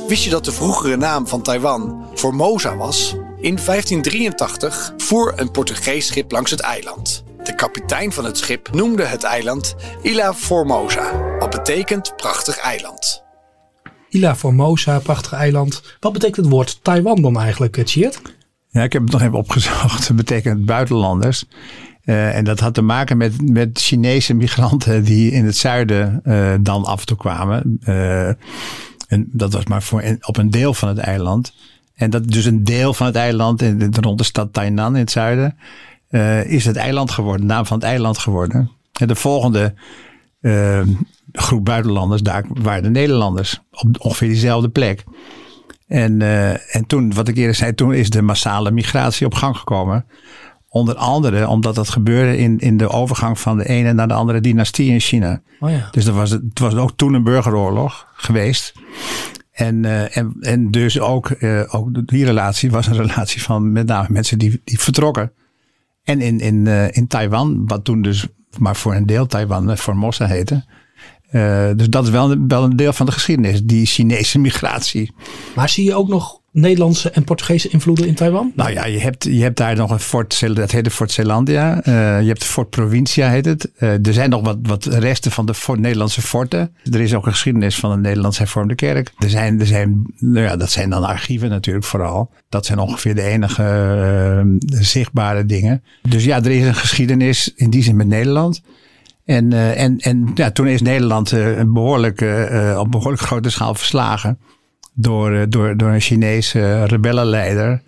Wist 0.07 0.23
je 0.23 0.29
dat 0.29 0.45
de 0.45 0.51
vroegere 0.51 0.97
naam 0.97 1.27
van 1.27 1.41
Taiwan 1.41 2.05
Formosa 2.13 2.75
was? 2.75 3.15
In 3.41 3.55
1583 3.65 4.93
voer 4.97 5.33
een 5.35 5.51
Portugees 5.51 6.07
schip 6.07 6.31
langs 6.31 6.51
het 6.51 6.59
eiland. 6.59 7.23
De 7.49 7.55
kapitein 7.55 8.11
van 8.11 8.25
het 8.25 8.37
schip 8.37 8.69
noemde 8.71 9.05
het 9.05 9.23
eiland 9.23 9.75
Ilha 10.01 10.33
Formosa, 10.33 11.37
wat 11.39 11.49
betekent 11.49 12.13
prachtig 12.15 12.57
eiland. 12.57 13.23
Ilha 14.09 14.35
Formosa, 14.35 14.99
prachtig 14.99 15.33
eiland. 15.33 15.97
Wat 15.99 16.13
betekent 16.13 16.35
het 16.35 16.53
woord 16.53 16.79
Taiwan 16.83 17.21
dan 17.21 17.39
eigenlijk, 17.39 17.83
Tjeerd? 17.83 18.21
Ja, 18.69 18.83
ik 18.83 18.93
heb 18.93 19.01
het 19.01 19.11
nog 19.11 19.21
even 19.21 19.37
opgezocht. 19.37 20.07
Het 20.07 20.17
betekent 20.17 20.65
buitenlanders. 20.65 21.45
Uh, 22.05 22.35
en 22.35 22.43
dat 22.43 22.59
had 22.59 22.73
te 22.73 22.81
maken 22.81 23.17
met, 23.17 23.51
met 23.51 23.79
Chinese 23.79 24.33
migranten 24.33 25.03
die 25.03 25.31
in 25.31 25.45
het 25.45 25.57
zuiden 25.57 26.21
uh, 26.25 26.53
dan 26.61 26.85
af 26.85 26.99
en 26.99 27.05
toe 27.05 27.17
kwamen. 27.17 27.79
Uh, 27.85 28.27
en 29.07 29.29
dat 29.31 29.53
was 29.53 29.65
maar 29.65 29.83
voor 29.83 30.03
op 30.21 30.37
een 30.37 30.49
deel 30.49 30.73
van 30.73 30.87
het 30.87 30.97
eiland. 30.97 31.53
En 31.95 32.09
dat 32.09 32.27
dus 32.27 32.45
een 32.45 32.63
deel 32.63 32.93
van 32.93 33.05
het 33.05 33.15
eiland, 33.15 33.61
in, 33.61 33.93
rond 34.01 34.17
de 34.17 34.23
stad 34.23 34.53
Tainan 34.53 34.93
in 34.93 35.01
het 35.01 35.11
zuiden, 35.11 35.57
is 36.45 36.65
het 36.65 36.75
eiland 36.75 37.11
geworden, 37.11 37.47
de 37.47 37.53
naam 37.53 37.65
van 37.65 37.77
het 37.77 37.85
eiland 37.85 38.17
geworden. 38.17 38.71
En 38.99 39.07
de 39.07 39.15
volgende 39.15 39.73
groep 41.31 41.65
buitenlanders, 41.65 42.21
daar 42.21 42.45
waren 42.47 42.83
de 42.83 42.89
Nederlanders. 42.89 43.61
Op 43.71 43.89
ongeveer 43.99 44.27
diezelfde 44.27 44.69
plek. 44.69 45.03
En, 45.87 46.21
en 46.71 46.85
toen, 46.87 47.13
wat 47.13 47.27
ik 47.27 47.37
eerder 47.37 47.55
zei, 47.55 47.73
toen 47.75 47.93
is 47.93 48.09
de 48.09 48.21
massale 48.21 48.71
migratie 48.71 49.25
op 49.25 49.33
gang 49.33 49.57
gekomen. 49.57 50.05
Onder 50.69 50.95
andere 50.95 51.47
omdat 51.47 51.75
dat 51.75 51.89
gebeurde 51.89 52.37
in, 52.37 52.59
in 52.59 52.77
de 52.77 52.89
overgang 52.89 53.39
van 53.39 53.57
de 53.57 53.67
ene 53.67 53.93
naar 53.93 54.07
de 54.07 54.13
andere 54.13 54.41
dynastie 54.41 54.91
in 54.91 54.99
China. 54.99 55.41
Oh 55.59 55.69
ja. 55.69 55.87
Dus 55.91 56.05
dat 56.05 56.15
was, 56.15 56.29
het 56.29 56.59
was 56.59 56.75
ook 56.75 56.91
toen 56.95 57.13
een 57.13 57.23
burgeroorlog 57.23 58.07
geweest. 58.13 58.73
En, 59.51 59.83
uh, 59.83 60.17
en, 60.17 60.35
en 60.39 60.71
dus 60.71 60.99
ook, 60.99 61.29
uh, 61.39 61.61
ook 61.67 62.07
die 62.07 62.25
relatie 62.25 62.71
was 62.71 62.87
een 62.87 62.95
relatie 62.95 63.41
van 63.41 63.71
met 63.71 63.87
name 63.87 64.07
mensen 64.09 64.39
die, 64.39 64.61
die 64.63 64.79
vertrokken. 64.79 65.31
En 66.03 66.21
in, 66.21 66.39
in, 66.39 66.65
uh, 66.65 66.91
in 66.91 67.07
Taiwan, 67.07 67.67
wat 67.67 67.83
toen 67.83 68.01
dus 68.01 68.27
maar 68.57 68.75
voor 68.75 68.95
een 68.95 69.05
deel 69.05 69.25
Taiwan 69.25 69.77
Formosa 69.77 70.25
heette. 70.25 70.65
dus 71.75 71.89
dat 71.89 72.03
is 72.03 72.09
wel, 72.09 72.47
wel 72.47 72.63
een 72.63 72.75
deel 72.75 72.93
van 72.93 73.05
de 73.05 73.11
geschiedenis, 73.11 73.63
die 73.63 73.85
Chinese 73.85 74.39
migratie. 74.39 75.13
Maar 75.55 75.69
zie 75.69 75.83
je 75.83 75.95
ook 75.95 76.07
nog 76.07 76.38
Nederlandse 76.51 77.09
en 77.09 77.23
Portugese 77.23 77.69
invloeden 77.69 78.07
in 78.07 78.13
Taiwan? 78.13 78.51
Nou 78.55 78.71
ja, 78.71 78.85
je 78.85 78.99
hebt, 78.99 79.23
je 79.23 79.41
hebt 79.41 79.57
daar 79.57 79.75
nog 79.75 79.91
een 79.91 79.99
fort, 79.99 80.55
dat 80.55 80.71
heet 80.71 80.83
de 80.83 80.91
Fort 80.91 81.11
Zeelandia. 81.11 81.75
Uh, 81.87 82.21
je 82.21 82.27
hebt 82.27 82.43
Fort 82.43 82.69
Provincia 82.69 83.29
heet 83.29 83.45
het. 83.45 83.71
Uh, 83.79 84.05
er 84.05 84.13
zijn 84.13 84.29
nog 84.29 84.41
wat, 84.41 84.57
wat 84.61 84.85
resten 84.85 85.31
van 85.31 85.45
de 85.45 85.53
Nederlandse 85.75 86.21
forten. 86.21 86.75
Er 86.91 87.01
is 87.01 87.13
ook 87.13 87.25
een 87.25 87.31
geschiedenis 87.31 87.75
van 87.75 87.91
een 87.91 88.01
Nederlands 88.01 88.37
hervormde 88.37 88.75
kerk. 88.75 89.11
Er 89.17 89.29
zijn, 89.29 89.59
er 89.59 89.65
zijn, 89.65 90.13
nou 90.17 90.45
ja, 90.45 90.55
dat 90.55 90.71
zijn 90.71 90.89
dan 90.89 91.03
archieven 91.03 91.49
natuurlijk 91.49 91.85
vooral. 91.85 92.31
Dat 92.49 92.65
zijn 92.65 92.79
ongeveer 92.79 93.15
de 93.15 93.23
enige 93.23 93.63
uh, 94.43 94.81
zichtbare 94.81 95.45
dingen. 95.45 95.83
Dus 96.09 96.23
ja, 96.23 96.37
er 96.37 96.51
is 96.51 96.65
een 96.65 96.75
geschiedenis 96.75 97.53
in 97.55 97.69
die 97.69 97.83
zin 97.83 97.95
met 97.95 98.07
Nederland. 98.07 98.61
En, 99.25 99.53
en, 99.75 99.97
en 99.97 100.31
ja, 100.35 100.51
toen 100.51 100.67
is 100.67 100.81
Nederland 100.81 101.33
behoorlijk, 101.73 102.21
op 102.77 102.91
behoorlijk 102.91 103.21
grote 103.21 103.49
schaal 103.49 103.75
verslagen 103.75 104.39
door, 105.01 105.33
eh, 105.33 105.43
door, 105.49 105.77
door 105.77 105.89
een 105.89 106.01
Chinese 106.01 106.83
rebellenleider. 106.83 107.81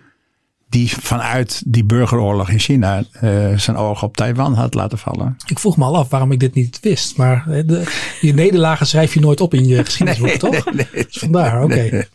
Die 0.69 0.89
vanuit 0.89 1.61
die 1.65 1.83
burgeroorlog 1.83 2.49
in 2.49 2.59
China 2.59 3.03
uh, 3.23 3.57
zijn 3.57 3.77
ogen 3.77 4.07
op 4.07 4.17
Taiwan 4.17 4.53
had 4.53 4.73
laten 4.73 4.97
vallen. 4.97 5.37
Ik 5.45 5.59
vroeg 5.59 5.77
me 5.77 5.83
al 5.83 5.97
af 5.97 6.09
waarom 6.09 6.31
ik 6.31 6.39
dit 6.39 6.53
niet 6.53 6.79
wist. 6.79 7.17
Maar 7.17 7.49
eh, 7.49 7.67
de, 7.67 7.83
je 8.21 8.33
nederlagen 8.33 8.87
schrijf 8.87 9.13
je 9.13 9.19
nooit 9.19 9.41
op 9.41 9.53
in 9.53 9.67
je 9.67 9.83
geschiedenisboek, 9.85 10.29
toch? 10.29 10.65
Nee, 10.65 10.87
nee, 10.93 11.05
dus 11.05 11.17
vandaar, 11.17 11.63
oké. 11.63 11.73
Okay. 11.73 12.07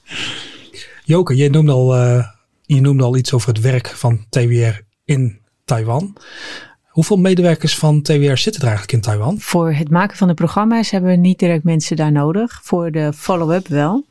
Joke, 1.05 1.37
je 1.37 1.50
noemde, 1.50 1.73
al, 1.73 1.97
uh, 1.97 2.26
je 2.62 2.81
noemde 2.81 3.05
al 3.05 3.17
iets 3.17 3.33
over 3.33 3.49
het 3.49 3.61
werk 3.61 3.88
van 3.88 4.25
TWR 4.29 4.81
in 5.05 5.38
Taiwan. 5.65 6.17
Hoeveel 6.87 7.17
medewerkers 7.17 7.76
van 7.76 8.03
TWR 8.03 8.37
zitten 8.37 8.62
er 8.62 8.69
eigenlijk 8.69 8.93
in 8.93 9.00
Taiwan? 9.00 9.41
Voor 9.41 9.73
het 9.73 9.91
maken 9.91 10.17
van 10.17 10.29
de 10.29 10.35
programma's 10.35 10.91
hebben 10.91 11.11
we 11.11 11.17
niet 11.17 11.38
direct 11.38 11.65
mensen 11.65 11.97
daar 11.97 12.12
nodig. 12.12 12.61
Voor 12.62 12.91
de 12.91 13.12
follow-up 13.12 13.69
wel. 13.69 14.05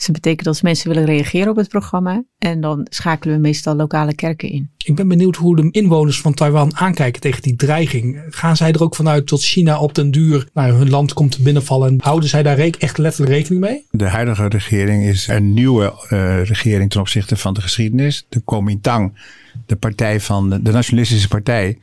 Dus 0.00 0.08
dat 0.08 0.20
betekent 0.20 0.44
dat 0.44 0.54
als 0.54 0.62
mensen 0.62 0.88
willen 0.88 1.04
reageren 1.04 1.50
op 1.50 1.56
het 1.56 1.68
programma. 1.68 2.24
En 2.38 2.60
dan 2.60 2.86
schakelen 2.90 3.34
we 3.34 3.40
meestal 3.40 3.74
lokale 3.74 4.14
kerken 4.14 4.48
in. 4.48 4.70
Ik 4.84 4.94
ben 4.94 5.08
benieuwd 5.08 5.36
hoe 5.36 5.56
de 5.56 5.68
inwoners 5.70 6.20
van 6.20 6.34
Taiwan 6.34 6.76
aankijken 6.76 7.20
tegen 7.20 7.42
die 7.42 7.56
dreiging. 7.56 8.22
Gaan 8.30 8.56
zij 8.56 8.72
er 8.72 8.82
ook 8.82 8.94
vanuit 8.94 9.28
dat 9.28 9.42
China 9.42 9.80
op 9.80 9.94
den 9.94 10.10
duur 10.10 10.48
naar 10.52 10.72
hun 10.72 10.90
land 10.90 11.12
komt 11.12 11.32
te 11.32 11.42
binnenvallen? 11.42 12.00
Houden 12.02 12.28
zij 12.28 12.42
daar 12.42 12.58
echt 12.58 12.98
letterlijk 12.98 13.32
rekening 13.32 13.60
mee? 13.60 13.86
De 13.90 14.08
huidige 14.08 14.48
regering 14.48 15.04
is 15.04 15.28
een 15.28 15.54
nieuwe 15.54 15.94
uh, 16.10 16.44
regering 16.44 16.90
ten 16.90 17.00
opzichte 17.00 17.36
van 17.36 17.54
de 17.54 17.60
geschiedenis. 17.60 18.26
De 18.28 18.40
Kuomintang, 18.44 19.18
de 19.66 19.76
partij 19.76 20.20
van 20.20 20.50
de, 20.50 20.62
de 20.62 20.72
nationalistische 20.72 21.28
partij 21.28 21.78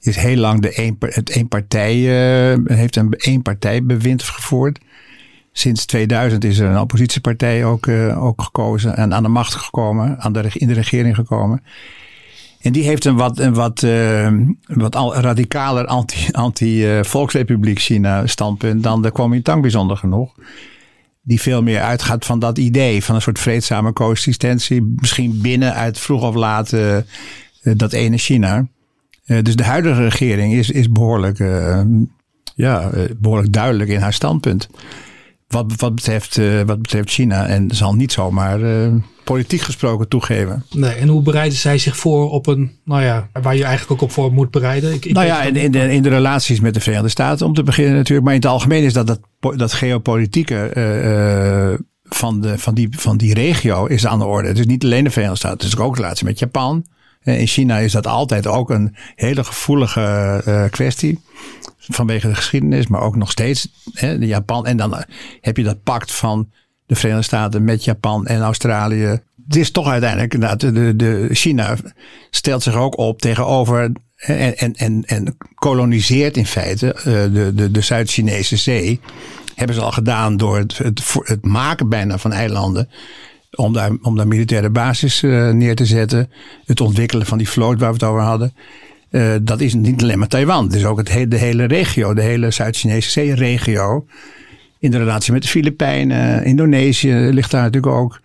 is 0.00 0.16
heel 0.16 0.36
lang 0.36 0.60
de 0.60 0.80
een, 0.82 0.96
het 1.00 1.30
één 1.30 1.48
partij, 1.48 1.96
uh, 1.96 2.58
heeft 2.64 2.96
een 2.96 3.14
eenpartijbewind 3.16 4.22
gevoerd. 4.22 4.78
Sinds 5.58 5.86
2000 5.86 6.44
is 6.44 6.58
er 6.58 6.70
een 6.70 6.80
oppositiepartij 6.80 7.64
ook, 7.64 7.86
uh, 7.86 8.24
ook 8.24 8.42
gekozen 8.42 8.96
en 8.96 9.14
aan 9.14 9.22
de 9.22 9.28
macht 9.28 9.54
gekomen, 9.54 10.20
aan 10.20 10.32
de, 10.32 10.50
in 10.52 10.68
de 10.68 10.74
regering 10.74 11.14
gekomen. 11.14 11.62
En 12.60 12.72
die 12.72 12.82
heeft 12.82 13.04
een 13.04 13.16
wat, 13.16 13.38
een 13.38 13.54
wat, 13.54 13.82
uh, 13.82 14.32
wat 14.66 14.96
al 14.96 15.14
radicaler 15.14 15.86
anti-Volksrepubliek 16.32 17.76
anti, 17.76 17.94
uh, 17.94 17.98
China 17.98 18.26
standpunt 18.26 18.82
dan 18.82 19.02
de 19.02 19.10
Kuomintang 19.10 19.62
bijzonder 19.62 19.96
genoeg. 19.96 20.34
Die 21.22 21.40
veel 21.40 21.62
meer 21.62 21.80
uitgaat 21.80 22.24
van 22.24 22.38
dat 22.38 22.58
idee 22.58 23.04
van 23.04 23.14
een 23.14 23.22
soort 23.22 23.38
vreedzame 23.38 23.92
coexistentie. 23.92 24.94
Misschien 24.96 25.40
binnen 25.40 25.74
uit 25.74 25.98
vroeg 25.98 26.22
of 26.22 26.34
laat 26.34 26.76
dat 27.62 27.92
ene 27.92 28.18
China. 28.18 28.66
dus 29.24 29.56
de 29.56 29.64
huidige 29.64 30.02
regering 30.02 30.54
is, 30.54 30.70
is 30.70 30.90
behoorlijk, 30.90 31.38
ja, 32.54 32.90
behoorlijk 33.18 33.52
duidelijk 33.52 33.90
in 33.90 34.00
haar 34.00 34.12
standpunt. 34.12 34.68
Wat, 35.48 35.72
wat, 35.76 35.94
betreft, 35.94 36.36
uh, 36.36 36.62
wat 36.62 36.82
betreft 36.82 37.10
China. 37.10 37.46
En 37.46 37.70
zal 37.74 37.94
niet 37.94 38.12
zomaar 38.12 38.60
uh, 38.60 38.94
politiek 39.24 39.60
gesproken 39.60 40.08
toegeven. 40.08 40.64
Nee, 40.70 40.94
en 40.94 41.08
hoe 41.08 41.22
bereiden 41.22 41.58
zij 41.58 41.78
zich 41.78 41.96
voor 41.96 42.30
op 42.30 42.46
een, 42.46 42.78
nou 42.84 43.02
ja, 43.02 43.28
waar 43.42 43.56
je 43.56 43.64
eigenlijk 43.64 43.92
ook 43.92 44.08
op 44.08 44.14
voor 44.14 44.32
moet 44.32 44.50
bereiden? 44.50 44.92
Ik, 44.92 45.04
ik 45.04 45.12
nou 45.12 45.26
ja, 45.26 45.42
in, 45.42 45.56
in, 45.56 45.70
de, 45.70 45.92
in 45.92 46.02
de 46.02 46.08
relaties 46.08 46.60
met 46.60 46.74
de 46.74 46.80
Verenigde 46.80 47.08
Staten 47.08 47.46
om 47.46 47.54
te 47.54 47.62
beginnen 47.62 47.94
natuurlijk. 47.94 48.26
Maar 48.26 48.34
in 48.34 48.40
het 48.40 48.50
algemeen 48.50 48.82
is 48.82 48.92
dat 48.92 49.06
dat, 49.06 49.20
dat 49.56 49.72
geopolitieke 49.72 50.70
uh, 50.76 51.86
van, 52.02 52.40
de, 52.40 52.58
van, 52.58 52.74
die, 52.74 52.88
van 52.90 53.16
die 53.16 53.34
regio 53.34 53.86
is 53.86 54.06
aan 54.06 54.18
de 54.18 54.24
orde. 54.24 54.48
Het 54.48 54.58
is 54.58 54.66
niet 54.66 54.84
alleen 54.84 55.04
de 55.04 55.10
Verenigde 55.10 55.38
Staten, 55.38 55.58
het 55.58 55.66
is 55.66 55.78
ook 55.78 55.96
relatie 55.96 56.26
met 56.26 56.38
Japan. 56.38 56.86
In 57.22 57.46
China 57.46 57.78
is 57.78 57.92
dat 57.92 58.06
altijd 58.06 58.46
ook 58.46 58.70
een 58.70 58.96
hele 59.14 59.44
gevoelige 59.44 60.68
kwestie 60.70 61.20
vanwege 61.88 62.28
de 62.28 62.34
geschiedenis, 62.34 62.86
maar 62.86 63.00
ook 63.00 63.16
nog 63.16 63.30
steeds 63.30 63.68
hè, 63.92 64.12
Japan. 64.12 64.66
En 64.66 64.76
dan 64.76 65.04
heb 65.40 65.56
je 65.56 65.62
dat 65.62 65.82
pact 65.82 66.12
van 66.12 66.50
de 66.86 66.94
Verenigde 66.94 67.24
Staten 67.24 67.64
met 67.64 67.84
Japan 67.84 68.26
en 68.26 68.40
Australië. 68.40 69.20
Het 69.46 69.56
is 69.56 69.70
toch 69.70 69.88
uiteindelijk 69.88 70.34
inderdaad, 70.34 70.60
de, 70.60 70.96
de 70.96 71.28
China 71.30 71.76
stelt 72.30 72.62
zich 72.62 72.74
ook 72.74 72.98
op 72.98 73.20
tegenover 73.20 73.92
en, 74.16 74.56
en, 74.56 74.74
en, 74.74 75.04
en 75.04 75.36
koloniseert 75.54 76.36
in 76.36 76.46
feite 76.46 76.96
uh, 76.98 77.04
de, 77.04 77.52
de, 77.54 77.70
de 77.70 77.80
Zuid-Chinese 77.80 78.56
zee. 78.56 79.00
Hebben 79.54 79.76
ze 79.76 79.82
al 79.82 79.92
gedaan 79.92 80.36
door 80.36 80.58
het, 80.58 80.78
het, 80.78 81.44
maken 81.44 81.88
bijna 81.88 82.18
van 82.18 82.32
eilanden 82.32 82.88
om 83.50 83.72
daar, 83.72 83.90
om 84.02 84.16
daar 84.16 84.28
militaire 84.28 84.70
basis 84.70 85.22
uh, 85.22 85.50
neer 85.50 85.76
te 85.76 85.86
zetten. 85.86 86.30
Het 86.64 86.80
ontwikkelen 86.80 87.26
van 87.26 87.38
die 87.38 87.48
vloot 87.48 87.78
waar 87.78 87.88
we 87.88 87.94
het 87.94 88.04
over 88.04 88.22
hadden. 88.22 88.54
Uh, 89.10 89.34
dat 89.42 89.60
is 89.60 89.74
niet 89.74 90.02
alleen 90.02 90.18
maar 90.18 90.28
Taiwan. 90.28 90.64
Het 90.64 90.74
is 90.74 90.84
ook 90.84 90.98
het 90.98 91.30
de 91.30 91.36
hele 91.36 91.64
regio, 91.64 92.14
de 92.14 92.22
hele 92.22 92.50
Zuid-Chinese 92.50 93.10
zee-regio. 93.10 94.06
In 94.78 94.90
de 94.90 94.98
relatie 94.98 95.32
met 95.32 95.42
de 95.42 95.48
Filipijnen, 95.48 96.44
Indonesië 96.44 97.14
ligt 97.14 97.50
daar 97.50 97.62
natuurlijk 97.62 97.92
ook. 97.92 98.20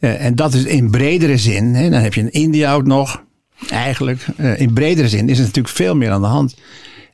Uh, 0.00 0.24
en 0.24 0.34
dat 0.34 0.54
is 0.54 0.64
in 0.64 0.90
bredere 0.90 1.36
zin. 1.36 1.74
Hè, 1.74 1.90
dan 1.90 2.00
heb 2.00 2.14
je 2.14 2.20
in 2.20 2.30
India 2.30 2.74
ook 2.74 2.86
nog. 2.86 3.24
Eigenlijk, 3.68 4.26
uh, 4.36 4.60
in 4.60 4.72
bredere 4.72 5.08
zin 5.08 5.28
is 5.28 5.38
er 5.38 5.44
natuurlijk 5.44 5.74
veel 5.74 5.96
meer 5.96 6.10
aan 6.10 6.20
de 6.20 6.26
hand. 6.26 6.56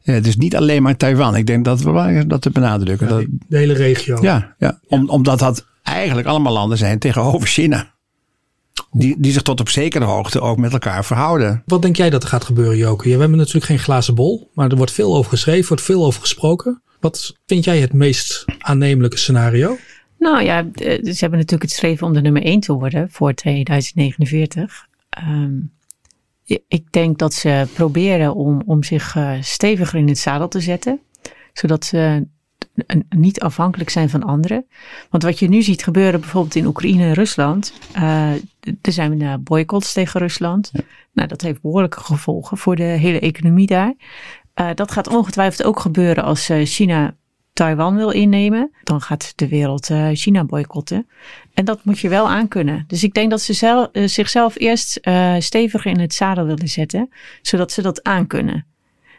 Dus 0.04 0.36
niet 0.36 0.56
alleen 0.56 0.82
maar 0.82 0.96
Taiwan. 0.96 1.36
Ik 1.36 1.46
denk 1.46 1.64
dat 1.64 1.82
we 1.82 2.24
dat 2.26 2.42
te 2.42 2.50
benadrukken. 2.50 3.08
Ja, 3.08 3.14
dat, 3.14 3.24
de 3.48 3.56
hele 3.56 3.72
regio. 3.72 4.18
Ja, 4.20 4.54
ja. 4.58 4.80
Om, 4.88 5.08
omdat 5.08 5.38
dat 5.38 5.66
eigenlijk 5.82 6.28
allemaal 6.28 6.52
landen 6.52 6.78
zijn 6.78 6.98
tegenover 6.98 7.48
China. 7.48 7.94
Die, 8.98 9.14
die 9.18 9.32
zich 9.32 9.42
tot 9.42 9.60
op 9.60 9.68
zekere 9.68 10.04
hoogte 10.04 10.40
ook 10.40 10.56
met 10.56 10.72
elkaar 10.72 11.04
verhouden. 11.04 11.62
Wat 11.66 11.82
denk 11.82 11.96
jij 11.96 12.10
dat 12.10 12.22
er 12.22 12.28
gaat 12.28 12.44
gebeuren, 12.44 12.76
Joke? 12.76 13.04
we 13.04 13.10
hebben 13.10 13.38
natuurlijk 13.38 13.64
geen 13.64 13.78
glazen 13.78 14.14
bol, 14.14 14.50
maar 14.54 14.70
er 14.70 14.76
wordt 14.76 14.92
veel 14.92 15.16
over 15.16 15.30
geschreven, 15.30 15.68
wordt 15.68 15.82
veel 15.82 16.04
over 16.04 16.20
gesproken. 16.20 16.82
Wat 17.00 17.36
vind 17.46 17.64
jij 17.64 17.78
het 17.78 17.92
meest 17.92 18.44
aannemelijke 18.58 19.16
scenario? 19.16 19.76
Nou 20.18 20.42
ja, 20.42 20.66
ze 20.74 21.16
hebben 21.18 21.38
natuurlijk 21.38 21.62
het 21.62 21.70
streven 21.70 22.06
om 22.06 22.12
de 22.12 22.20
nummer 22.20 22.42
1 22.42 22.60
te 22.60 22.72
worden 22.72 23.10
voor 23.10 23.34
2049. 23.34 24.86
Um, 25.28 25.74
ik 26.68 26.92
denk 26.92 27.18
dat 27.18 27.34
ze 27.34 27.66
proberen 27.74 28.34
om, 28.34 28.62
om 28.66 28.82
zich 28.82 29.14
uh, 29.14 29.32
steviger 29.40 29.98
in 29.98 30.08
het 30.08 30.18
zadel 30.18 30.48
te 30.48 30.60
zetten, 30.60 31.00
zodat 31.52 31.84
ze 31.84 32.26
niet 33.08 33.40
afhankelijk 33.40 33.90
zijn 33.90 34.10
van 34.10 34.22
anderen. 34.22 34.66
Want 35.10 35.22
wat 35.22 35.38
je 35.38 35.48
nu 35.48 35.62
ziet 35.62 35.84
gebeuren 35.84 36.20
bijvoorbeeld 36.20 36.54
in 36.54 36.66
Oekraïne 36.66 37.04
en 37.04 37.12
Rusland. 37.12 37.72
Uh, 37.96 38.32
er 38.60 38.92
zijn 38.92 39.20
uh, 39.20 39.34
boycotts 39.40 39.92
tegen 39.92 40.20
Rusland. 40.20 40.70
Ja. 40.72 40.80
Nou, 41.12 41.28
dat 41.28 41.40
heeft 41.40 41.60
behoorlijke 41.60 42.00
gevolgen 42.00 42.56
voor 42.56 42.76
de 42.76 42.82
hele 42.82 43.20
economie 43.20 43.66
daar. 43.66 43.94
Uh, 44.60 44.68
dat 44.74 44.90
gaat 44.90 45.08
ongetwijfeld 45.08 45.68
ook 45.68 45.80
gebeuren 45.80 46.24
als 46.24 46.50
China 46.62 47.14
Taiwan 47.52 47.96
wil 47.96 48.10
innemen. 48.10 48.70
Dan 48.82 49.00
gaat 49.00 49.32
de 49.36 49.48
wereld 49.48 49.90
China 50.12 50.44
boycotten. 50.44 51.08
En 51.54 51.64
dat 51.64 51.84
moet 51.84 51.98
je 51.98 52.08
wel 52.08 52.28
aankunnen. 52.28 52.84
Dus 52.86 53.04
ik 53.04 53.14
denk 53.14 53.30
dat 53.30 53.40
ze 53.40 53.52
zelf, 53.52 53.88
zichzelf 53.92 54.58
eerst 54.58 55.00
steviger 55.38 55.90
in 55.90 56.00
het 56.00 56.14
zadel 56.14 56.44
willen 56.44 56.68
zetten. 56.68 57.08
Zodat 57.42 57.72
ze 57.72 57.82
dat 57.82 58.02
aankunnen. 58.02 58.66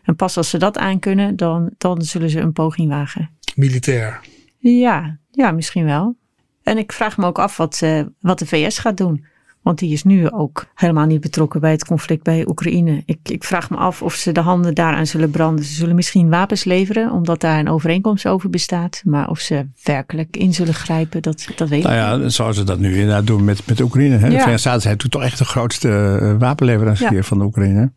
En 0.07 0.15
pas 0.15 0.37
als 0.37 0.49
ze 0.49 0.57
dat 0.57 0.77
aankunnen, 0.77 1.35
dan, 1.35 1.69
dan 1.77 2.01
zullen 2.01 2.29
ze 2.29 2.39
een 2.39 2.53
poging 2.53 2.89
wagen 2.89 3.29
militair. 3.57 4.19
Ja, 4.57 5.17
ja, 5.31 5.51
misschien 5.51 5.85
wel. 5.85 6.15
En 6.63 6.77
ik 6.77 6.91
vraag 6.91 7.17
me 7.17 7.25
ook 7.25 7.39
af 7.39 7.57
wat, 7.57 7.81
uh, 7.83 8.01
wat 8.19 8.39
de 8.39 8.45
VS 8.45 8.79
gaat 8.79 8.97
doen. 8.97 9.25
Want 9.61 9.79
die 9.79 9.91
is 9.91 10.03
nu 10.03 10.31
ook 10.31 10.65
helemaal 10.75 11.05
niet 11.05 11.21
betrokken 11.21 11.61
bij 11.61 11.71
het 11.71 11.85
conflict 11.85 12.23
bij 12.23 12.47
Oekraïne. 12.47 13.01
Ik, 13.05 13.19
ik 13.23 13.43
vraag 13.43 13.69
me 13.69 13.77
af 13.77 14.01
of 14.01 14.13
ze 14.13 14.31
de 14.31 14.39
handen 14.39 14.75
daaraan 14.75 15.07
zullen 15.07 15.31
branden. 15.31 15.65
Ze 15.65 15.73
zullen 15.73 15.95
misschien 15.95 16.29
wapens 16.29 16.63
leveren, 16.63 17.11
omdat 17.11 17.41
daar 17.41 17.59
een 17.59 17.69
overeenkomst 17.69 18.27
over 18.27 18.49
bestaat. 18.49 19.01
Maar 19.05 19.29
of 19.29 19.39
ze 19.39 19.65
werkelijk 19.83 20.37
in 20.37 20.53
zullen 20.53 20.73
grijpen, 20.73 21.21
dat, 21.21 21.47
dat 21.55 21.69
weet 21.69 21.83
nou 21.83 21.95
ik 21.95 22.21
ja, 22.23 22.29
Zoals 22.29 22.57
ze 22.57 22.63
dat 22.63 22.79
nu 22.79 22.93
inderdaad 22.93 23.27
doen 23.27 23.43
met, 23.43 23.67
met 23.67 23.81
Oekraïne. 23.81 24.17
Hè? 24.17 24.25
Ja. 24.25 24.29
De 24.29 24.29
Verenigde 24.29 24.57
Staten 24.57 24.81
zijn 24.81 24.97
toch 24.97 25.23
echt 25.23 25.37
de 25.37 25.45
grootste 25.45 26.19
uh, 26.21 26.35
wapenleverancier 26.39 27.13
ja. 27.13 27.23
van 27.23 27.37
de 27.37 27.43
Oekraïne. 27.43 27.91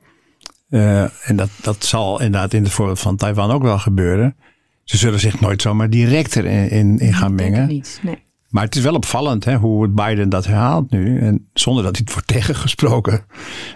Uh, 0.70 1.28
en 1.28 1.36
dat, 1.36 1.48
dat 1.62 1.84
zal 1.84 2.20
inderdaad 2.20 2.54
in 2.54 2.62
het 2.62 2.72
voorbeeld 2.72 3.00
van 3.00 3.16
Taiwan 3.16 3.50
ook 3.50 3.62
wel 3.62 3.78
gebeuren. 3.78 4.36
Ze 4.84 4.96
zullen 4.96 5.20
zich 5.20 5.40
nooit 5.40 5.62
zomaar 5.62 5.90
direct 5.90 6.36
erin 6.36 6.70
in, 6.70 6.98
in 6.98 7.14
gaan 7.14 7.34
mengen. 7.34 7.68
Niet, 7.68 8.00
nee. 8.02 8.18
Maar 8.48 8.64
het 8.64 8.76
is 8.76 8.82
wel 8.82 8.94
opvallend 8.94 9.44
hè, 9.44 9.56
hoe 9.56 9.88
Biden 9.88 10.28
dat 10.28 10.46
herhaalt 10.46 10.90
nu. 10.90 11.20
En 11.20 11.48
zonder 11.52 11.82
dat 11.82 11.96
hij 11.96 12.04
het 12.04 12.14
wordt 12.14 12.28
tegengesproken 12.38 13.24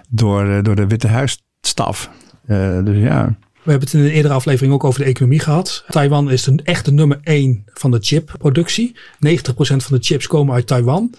door, 0.09 0.63
door 0.63 0.77
de 0.77 0.87
Witte 0.87 1.09
Huisstaf. 1.09 2.11
Uh, 2.47 2.85
dus 2.85 2.99
ja. 2.99 3.37
We 3.65 3.71
hebben 3.71 3.89
het 3.89 3.99
in 3.99 4.05
een 4.05 4.11
eerdere 4.11 4.35
aflevering 4.35 4.73
ook 4.73 4.85
over 4.85 5.01
de 5.01 5.07
economie 5.07 5.41
gehad. 5.41 5.85
Taiwan 5.89 6.31
is 6.31 6.47
een, 6.47 6.65
echt 6.65 6.85
de 6.85 6.93
nummer 6.93 7.21
één 7.23 7.63
van 7.67 7.91
de 7.91 7.99
chipproductie. 8.01 8.97
90% 8.97 8.97
van 9.57 9.97
de 9.97 9.99
chips 10.01 10.27
komen 10.27 10.55
uit 10.55 10.67
Taiwan. 10.67 11.15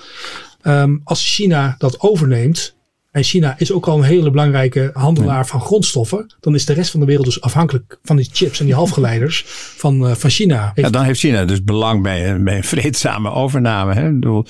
Um, 0.63 1.01
als 1.03 1.35
China 1.35 1.75
dat 1.77 1.99
overneemt, 1.99 2.74
en 3.15 3.23
China 3.23 3.55
is 3.57 3.71
ook 3.71 3.87
al 3.87 3.97
een 3.97 4.03
hele 4.03 4.31
belangrijke 4.31 4.89
handelaar 4.93 5.47
van 5.47 5.61
grondstoffen. 5.61 6.33
Dan 6.39 6.55
is 6.55 6.65
de 6.65 6.73
rest 6.73 6.91
van 6.91 6.99
de 6.99 7.05
wereld 7.05 7.25
dus 7.25 7.41
afhankelijk 7.41 7.99
van 8.03 8.15
die 8.15 8.29
chips 8.31 8.59
en 8.59 8.65
die 8.65 8.73
halfgeleiders 8.73 9.43
van, 9.77 10.09
uh, 10.09 10.11
van 10.11 10.29
China. 10.29 10.71
Ja, 10.75 10.89
dan 10.89 11.03
heeft 11.03 11.19
China 11.19 11.45
dus 11.45 11.63
belang 11.63 12.03
bij, 12.03 12.41
bij 12.41 12.57
een 12.57 12.63
vreedzame 12.63 13.31
overname. 13.31 13.93
Hè? 13.93 14.07
Ik 14.07 14.13
bedoel, 14.13 14.45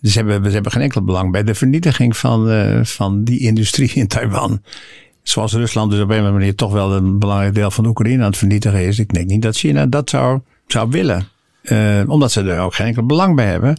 dus 0.00 0.14
hebben, 0.14 0.44
ze 0.44 0.50
hebben 0.50 0.72
geen 0.72 0.82
enkel 0.82 1.04
belang 1.04 1.32
bij 1.32 1.42
de 1.42 1.54
vernietiging 1.54 2.16
van, 2.16 2.50
uh, 2.50 2.84
van 2.84 3.24
die 3.24 3.40
industrie 3.40 3.92
in 3.94 4.06
Taiwan. 4.06 4.62
Zoals 5.22 5.52
Rusland 5.52 5.90
dus 5.90 6.00
op 6.00 6.08
een 6.08 6.14
of 6.14 6.18
andere 6.18 6.38
manier 6.38 6.54
toch 6.54 6.72
wel 6.72 6.92
een 6.92 7.18
belangrijk 7.18 7.54
deel 7.54 7.70
van 7.70 7.86
Oekraïne 7.86 8.22
aan 8.22 8.28
het 8.28 8.38
vernietigen 8.38 8.86
is. 8.86 8.98
Ik 8.98 9.12
denk 9.12 9.26
niet 9.26 9.42
dat 9.42 9.56
China 9.56 9.86
dat 9.86 10.10
zou, 10.10 10.40
zou 10.66 10.90
willen. 10.90 11.28
Uh, 11.62 12.02
omdat 12.06 12.32
ze 12.32 12.42
er 12.42 12.60
ook 12.60 12.74
geen 12.74 12.86
enkel 12.86 13.06
belang 13.06 13.36
bij 13.36 13.46
hebben. 13.46 13.76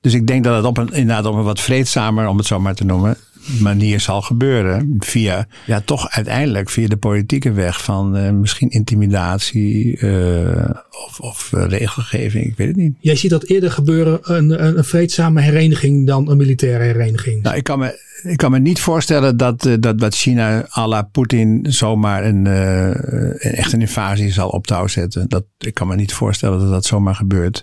Dus 0.00 0.14
ik 0.14 0.26
denk 0.26 0.44
dat 0.44 0.56
het 0.56 0.64
op 0.64 0.78
een, 0.78 0.92
inderdaad 0.92 1.26
op 1.26 1.34
een 1.34 1.42
wat 1.42 1.60
vreedzamer, 1.60 2.28
om 2.28 2.36
het 2.36 2.46
zo 2.46 2.60
maar 2.60 2.74
te 2.74 2.84
noemen, 2.84 3.16
manier 3.60 4.00
zal 4.00 4.22
gebeuren. 4.22 4.94
Via, 4.98 5.46
ja, 5.66 5.80
toch 5.80 6.10
uiteindelijk 6.10 6.70
via 6.70 6.88
de 6.88 6.96
politieke 6.96 7.52
weg 7.52 7.82
van 7.84 8.16
uh, 8.16 8.30
misschien 8.30 8.70
intimidatie 8.70 10.00
uh, 10.00 10.70
of, 11.06 11.20
of 11.20 11.52
uh, 11.54 11.64
regelgeving. 11.68 12.44
Ik 12.44 12.56
weet 12.56 12.68
het 12.68 12.76
niet. 12.76 12.94
Jij 13.00 13.16
ziet 13.16 13.30
dat 13.30 13.44
eerder 13.44 13.70
gebeuren, 13.70 14.18
een, 14.22 14.78
een, 14.78 14.84
vreedzame 14.84 15.40
hereniging 15.40 16.06
dan 16.06 16.30
een 16.30 16.36
militaire 16.36 16.84
hereniging. 16.84 17.42
Nou, 17.42 17.56
ik 17.56 17.64
kan 17.64 17.78
me, 17.78 17.98
ik 18.22 18.36
kan 18.36 18.50
me 18.50 18.58
niet 18.58 18.80
voorstellen 18.80 19.36
dat, 19.36 19.78
dat, 19.80 20.14
China 20.14 20.66
à 20.76 20.86
la 20.86 21.02
Poetin 21.02 21.66
zomaar 21.68 22.24
een, 22.24 22.46
een 22.46 23.38
echt 23.38 23.72
een 23.72 23.80
invasie 23.80 24.32
zal 24.32 24.48
op 24.48 24.66
touw 24.66 24.86
zetten. 24.86 25.28
Dat, 25.28 25.44
ik 25.58 25.74
kan 25.74 25.88
me 25.88 25.96
niet 25.96 26.12
voorstellen 26.12 26.58
dat 26.58 26.70
dat 26.70 26.84
zomaar 26.84 27.14
gebeurt. 27.14 27.62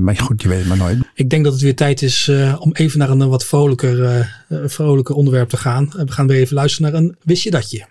Maar 0.00 0.16
goed, 0.16 0.42
je 0.42 0.48
weet 0.48 0.58
het 0.58 0.68
maar 0.68 0.76
nooit. 0.76 0.98
Ik 1.20 1.30
denk 1.30 1.44
dat 1.44 1.52
het 1.52 1.62
weer 1.62 1.76
tijd 1.76 2.02
is 2.02 2.26
uh, 2.26 2.56
om 2.60 2.72
even 2.72 2.98
naar 2.98 3.10
een 3.10 3.28
wat 3.28 3.44
vrolijker, 3.44 4.26
uh, 4.48 4.58
vrolijker 4.64 5.14
onderwerp 5.14 5.48
te 5.48 5.56
gaan. 5.56 5.92
we 5.96 6.12
gaan 6.12 6.26
weer 6.26 6.40
even 6.40 6.54
luisteren 6.54 6.92
naar 6.92 7.00
een 7.00 7.16
Wist 7.22 7.42
je 7.42 7.50
datje? 7.50 7.86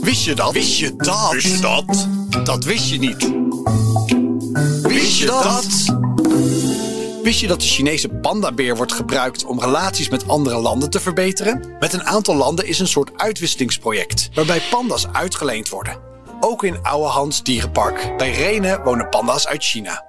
Wist 0.00 0.24
je 0.24 0.34
dat? 0.34 0.52
Wist 0.52 0.78
je 0.78 0.96
dat? 0.96 1.32
Wist 1.32 1.54
je 1.54 1.60
dat? 1.60 2.08
Dat 2.46 2.64
wist 2.64 2.90
je 2.90 2.98
niet. 2.98 3.32
Wist 4.82 5.18
je 5.18 5.26
dat? 5.26 5.66
Wist 7.22 7.40
je 7.40 7.46
dat 7.46 7.60
de 7.60 7.66
Chinese 7.66 8.08
pandabeer 8.08 8.76
wordt 8.76 8.92
gebruikt 8.92 9.44
om 9.44 9.60
relaties 9.60 10.08
met 10.08 10.28
andere 10.28 10.58
landen 10.58 10.90
te 10.90 11.00
verbeteren? 11.00 11.76
Met 11.80 11.92
een 11.92 12.04
aantal 12.04 12.36
landen 12.36 12.66
is 12.66 12.78
een 12.78 12.88
soort 12.88 13.10
uitwisselingsproject 13.16 14.30
waarbij 14.34 14.60
panda's 14.70 15.06
uitgeleend 15.12 15.68
worden. 15.68 15.96
Ook 16.40 16.64
in 16.64 16.82
Oude 16.82 17.08
Hans 17.08 17.42
Dierenpark. 17.42 18.14
Bij 18.16 18.32
Renen 18.32 18.82
wonen 18.82 19.08
panda's 19.08 19.46
uit 19.46 19.64
China. 19.64 20.07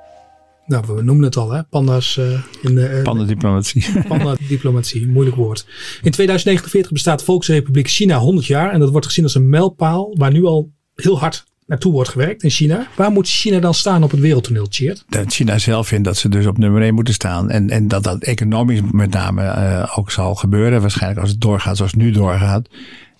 Nou, 0.70 0.84
we 0.88 1.02
noemen 1.02 1.26
het 1.26 1.38
al, 1.38 1.52
hè? 1.52 1.64
Panda's 1.64 2.18
uh, 2.18 2.26
in 2.62 2.76
de. 2.76 2.90
Uh, 2.98 3.02
Pandadiplomatie. 3.04 3.86
Pandadiplomatie, 4.08 5.08
moeilijk 5.08 5.36
woord. 5.36 5.66
In 6.02 6.12
2049 6.12 6.92
bestaat 6.92 7.20
de 7.20 7.26
Volksrepubliek 7.26 7.88
China 7.88 8.18
100 8.18 8.46
jaar. 8.46 8.72
En 8.72 8.80
dat 8.80 8.90
wordt 8.90 9.06
gezien 9.06 9.24
als 9.24 9.36
een 9.36 9.50
mijlpaal 9.50 10.16
waar 10.18 10.32
nu 10.32 10.46
al 10.46 10.72
heel 10.96 11.20
hard 11.20 11.46
naartoe 11.66 11.92
wordt 11.92 12.10
gewerkt 12.10 12.44
in 12.44 12.50
China. 12.50 12.88
Waar 12.96 13.12
moet 13.12 13.28
China 13.28 13.60
dan 13.60 13.74
staan 13.74 14.04
op 14.04 14.12
het 14.12 14.20
wereldtoneel, 14.20 14.66
Cheert? 14.70 15.06
Dat 15.08 15.34
China 15.34 15.58
zelf 15.58 15.88
vindt 15.88 16.06
dat 16.06 16.18
ze 16.18 16.30
dus 16.30 16.46
op 16.46 16.58
nummer 16.58 16.82
1 16.82 16.94
moeten 16.94 17.14
staan. 17.14 17.50
En, 17.50 17.70
en 17.70 17.88
dat 17.88 18.04
dat 18.04 18.24
economisch 18.24 18.82
met 18.92 19.10
name 19.10 19.44
uh, 19.44 19.98
ook 19.98 20.12
zal 20.12 20.36
gebeuren. 20.36 20.82
Waarschijnlijk 20.82 21.22
als 21.22 21.30
het 21.30 21.42
doorgaat 21.42 21.78
zoals 21.78 21.92
het 21.92 22.02
nu 22.02 22.12
doorgaat. 22.12 22.70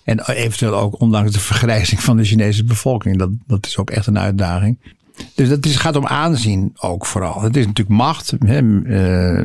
En 0.04 0.30
eventueel 0.30 0.74
ook 0.74 1.00
ondanks 1.00 1.32
de 1.32 1.40
vergrijzing 1.40 2.00
van 2.02 2.16
de 2.16 2.24
Chinese 2.24 2.64
bevolking. 2.64 3.18
Dat, 3.18 3.30
dat 3.46 3.66
is 3.66 3.76
ook 3.76 3.90
echt 3.90 4.06
een 4.06 4.18
uitdaging. 4.18 4.78
Dus 5.34 5.48
het 5.48 5.66
is, 5.66 5.76
gaat 5.76 5.96
om 5.96 6.06
aanzien 6.06 6.72
ook 6.78 7.06
vooral. 7.06 7.42
Het 7.42 7.56
is 7.56 7.66
natuurlijk 7.66 7.96
macht. 7.96 8.34
Hè. 8.44 8.62
Uh, 8.62 9.44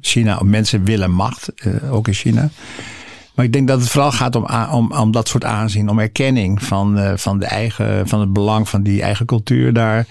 China, 0.00 0.40
mensen 0.42 0.84
willen 0.84 1.10
macht, 1.10 1.52
uh, 1.66 1.94
ook 1.94 2.08
in 2.08 2.14
China. 2.14 2.50
Maar 3.34 3.44
ik 3.44 3.52
denk 3.52 3.68
dat 3.68 3.80
het 3.80 3.88
vooral 3.88 4.12
gaat 4.12 4.36
om, 4.36 4.46
om, 4.72 4.92
om 4.92 5.10
dat 5.10 5.28
soort 5.28 5.44
aanzien, 5.44 5.88
om 5.88 5.98
erkenning 5.98 6.62
van, 6.62 6.98
uh, 6.98 7.12
van, 7.16 7.38
de 7.38 7.46
eigen, 7.46 8.08
van 8.08 8.20
het 8.20 8.32
belang 8.32 8.68
van 8.68 8.82
die 8.82 9.02
eigen 9.02 9.26
cultuur 9.26 9.72
daar. 9.72 10.06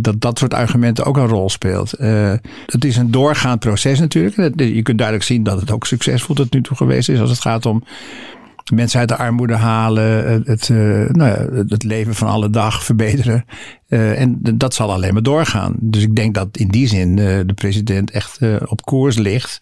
dat 0.00 0.20
dat 0.20 0.38
soort 0.38 0.54
argumenten 0.54 1.04
ook 1.04 1.16
een 1.16 1.26
rol 1.26 1.50
speelt. 1.50 1.90
het 2.66 2.84
is 2.84 2.96
een 2.96 3.10
doorgaand 3.10 3.60
proces 3.60 3.98
natuurlijk. 3.98 4.60
Je 4.60 4.82
kunt 4.82 4.98
duidelijk 4.98 5.26
zien 5.26 5.42
dat 5.42 5.60
het 5.60 5.70
ook 5.70 5.86
succesvol 5.86 6.34
tot 6.34 6.52
nu 6.52 6.62
toe 6.62 6.76
geweest 6.76 7.08
is 7.08 7.20
als 7.20 7.30
het 7.30 7.40
gaat 7.40 7.66
om 7.66 7.84
mensen 8.70 9.00
uit 9.00 9.08
de 9.08 9.16
armoede 9.16 9.54
halen, 9.54 10.42
het, 10.44 10.68
uh, 10.68 10.78
nou 11.08 11.30
ja, 11.30 11.64
het 11.66 11.82
leven 11.82 12.14
van 12.14 12.28
alle 12.28 12.50
dag 12.50 12.84
verbeteren. 12.84 13.44
Uh, 13.88 14.20
en 14.20 14.38
dat 14.54 14.74
zal 14.74 14.92
alleen 14.92 15.12
maar 15.12 15.22
doorgaan. 15.22 15.76
Dus 15.80 16.02
ik 16.02 16.16
denk 16.16 16.34
dat 16.34 16.56
in 16.56 16.68
die 16.68 16.86
zin 16.88 17.16
uh, 17.16 17.40
de 17.46 17.54
president 17.54 18.10
echt 18.10 18.38
op 18.66 18.84
koers 18.84 19.16
ligt. 19.16 19.58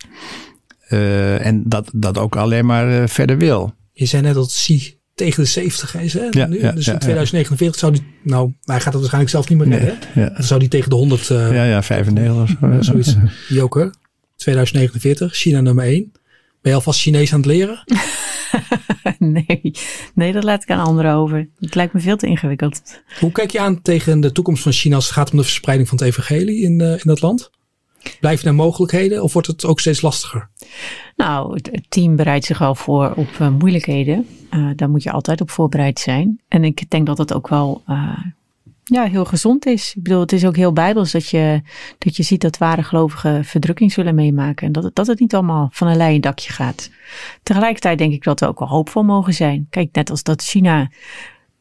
en 0.88 1.62
dat 1.66 1.90
dat 1.94 2.18
ook 2.18 2.36
alleen 2.36 2.66
maar 2.66 3.08
verder 3.08 3.38
wil. 3.38 3.74
Je 3.92 4.06
zei 4.06 4.22
net 4.22 4.34
dat 4.34 4.46
Xi 4.46 4.98
tegen 5.14 5.42
de 5.42 5.48
70 5.48 5.94
is. 5.96 6.12
Hè? 6.12 6.26
Ja, 6.30 6.46
nu, 6.46 6.60
ja, 6.60 6.72
dus 6.72 6.88
in 6.88 6.98
2049 6.98 7.80
zou 7.80 7.92
die, 7.92 8.02
nou, 8.22 8.52
hij 8.64 8.76
gaat 8.76 8.84
het 8.84 8.94
waarschijnlijk 8.94 9.30
zelf 9.30 9.48
niet 9.48 9.58
meer 9.58 9.78
redden. 9.78 9.98
Nee, 10.14 10.30
Dan 10.30 10.42
zou 10.42 10.60
die 10.60 10.68
tegen 10.68 10.90
de 10.90 10.96
100. 10.96 11.26
ja, 11.26 11.64
ja, 11.64 11.82
95 11.82 12.62
of 12.62 12.84
zoiets. 12.84 13.16
Joker, 13.48 13.94
2049, 14.36 15.34
China 15.34 15.60
nummer 15.60 15.84
1. 15.84 16.12
Ben 16.62 16.72
je 16.72 16.74
alvast 16.74 17.00
Chinees 17.00 17.32
aan 17.32 17.38
het 17.38 17.48
leren? 17.48 17.84
nee. 19.18 19.72
nee, 20.14 20.32
dat 20.32 20.44
laat 20.44 20.62
ik 20.62 20.70
aan 20.70 20.86
anderen 20.86 21.12
over. 21.12 21.48
Het 21.60 21.74
lijkt 21.74 21.92
me 21.92 22.00
veel 22.00 22.16
te 22.16 22.26
ingewikkeld. 22.26 23.02
Hoe 23.20 23.32
kijk 23.32 23.50
je 23.50 23.60
aan 23.60 23.82
tegen 23.82 24.20
de 24.20 24.32
toekomst 24.32 24.62
van 24.62 24.72
China 24.72 24.94
als 24.94 25.04
het 25.04 25.14
gaat 25.14 25.30
om 25.30 25.36
de 25.36 25.42
verspreiding 25.42 25.88
van 25.88 25.98
het 25.98 26.06
evangelie 26.06 26.62
in, 26.62 26.80
uh, 26.80 26.92
in 26.92 27.02
dat 27.04 27.20
land? 27.20 27.50
Blijven 28.20 28.48
er 28.48 28.54
mogelijkheden 28.54 29.22
of 29.22 29.32
wordt 29.32 29.48
het 29.48 29.64
ook 29.64 29.80
steeds 29.80 30.00
lastiger? 30.00 30.50
Nou, 31.16 31.54
het 31.54 31.80
team 31.88 32.16
bereidt 32.16 32.44
zich 32.44 32.62
al 32.62 32.74
voor 32.74 33.12
op 33.16 33.28
uh, 33.40 33.48
moeilijkheden. 33.48 34.26
Uh, 34.50 34.70
daar 34.76 34.90
moet 34.90 35.02
je 35.02 35.10
altijd 35.10 35.40
op 35.40 35.50
voorbereid 35.50 35.98
zijn. 35.98 36.40
En 36.48 36.64
ik 36.64 36.90
denk 36.90 37.06
dat 37.06 37.18
het 37.18 37.34
ook 37.34 37.48
wel 37.48 37.82
ja, 38.88 39.04
heel 39.04 39.24
gezond 39.24 39.66
is. 39.66 39.94
Ik 39.96 40.02
bedoel, 40.02 40.20
het 40.20 40.32
is 40.32 40.44
ook 40.44 40.56
heel 40.56 40.72
bijbels 40.72 41.10
dat 41.10 41.28
je, 41.28 41.60
dat 41.98 42.16
je 42.16 42.22
ziet 42.22 42.40
dat 42.40 42.58
ware 42.58 42.82
gelovigen 42.82 43.44
verdrukking 43.44 43.92
zullen 43.92 44.14
meemaken. 44.14 44.66
En 44.66 44.72
dat 44.72 44.82
het, 44.82 44.94
dat 44.94 45.06
het 45.06 45.20
niet 45.20 45.34
allemaal 45.34 45.68
van 45.72 45.88
een 45.88 45.96
leien 45.96 46.20
dakje 46.20 46.52
gaat. 46.52 46.90
Tegelijkertijd 47.42 47.98
denk 47.98 48.12
ik 48.12 48.24
dat 48.24 48.40
we 48.40 48.46
ook 48.46 48.58
wel 48.58 48.68
hoopvol 48.68 49.02
mogen 49.02 49.34
zijn. 49.34 49.66
Kijk, 49.70 49.88
net 49.92 50.10
als 50.10 50.22
dat 50.22 50.42
China 50.42 50.88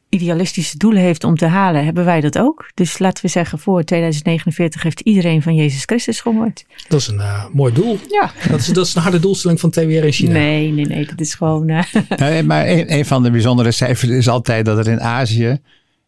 idealistische 0.09 0.77
doelen 0.77 1.01
heeft 1.01 1.23
om 1.23 1.35
te 1.35 1.45
halen, 1.45 1.85
hebben 1.85 2.05
wij 2.05 2.21
dat 2.21 2.37
ook. 2.37 2.71
Dus 2.73 2.99
laten 2.99 3.25
we 3.25 3.29
zeggen, 3.29 3.59
voor 3.59 3.83
2049 3.83 4.83
heeft 4.83 4.99
iedereen 4.99 5.41
van 5.41 5.55
Jezus 5.55 5.83
Christus 5.83 6.21
gehoord. 6.21 6.65
Dat 6.87 6.99
is 6.99 7.07
een 7.07 7.15
uh, 7.15 7.45
mooi 7.51 7.73
doel. 7.73 7.99
Ja. 8.09 8.31
Dat 8.49 8.59
is, 8.59 8.67
dat 8.67 8.85
is 8.85 8.95
een 8.95 9.01
harde 9.01 9.19
doelstelling 9.19 9.59
van 9.59 9.69
TWR 9.69 9.81
in 9.81 10.11
China. 10.11 10.31
Nee, 10.31 10.71
nee, 10.71 10.85
nee. 10.85 11.05
Dat 11.05 11.19
is 11.19 11.33
gewoon... 11.33 11.69
Uh... 11.69 11.83
Nee, 12.17 12.43
maar 12.43 12.67
een, 12.67 12.93
een, 12.93 13.05
van 13.05 13.23
de 13.23 13.31
bijzondere 13.31 13.71
cijfers 13.71 14.11
is 14.11 14.27
altijd 14.27 14.65
dat 14.65 14.77
er 14.77 14.91
in 14.91 15.01
Azië 15.01 15.59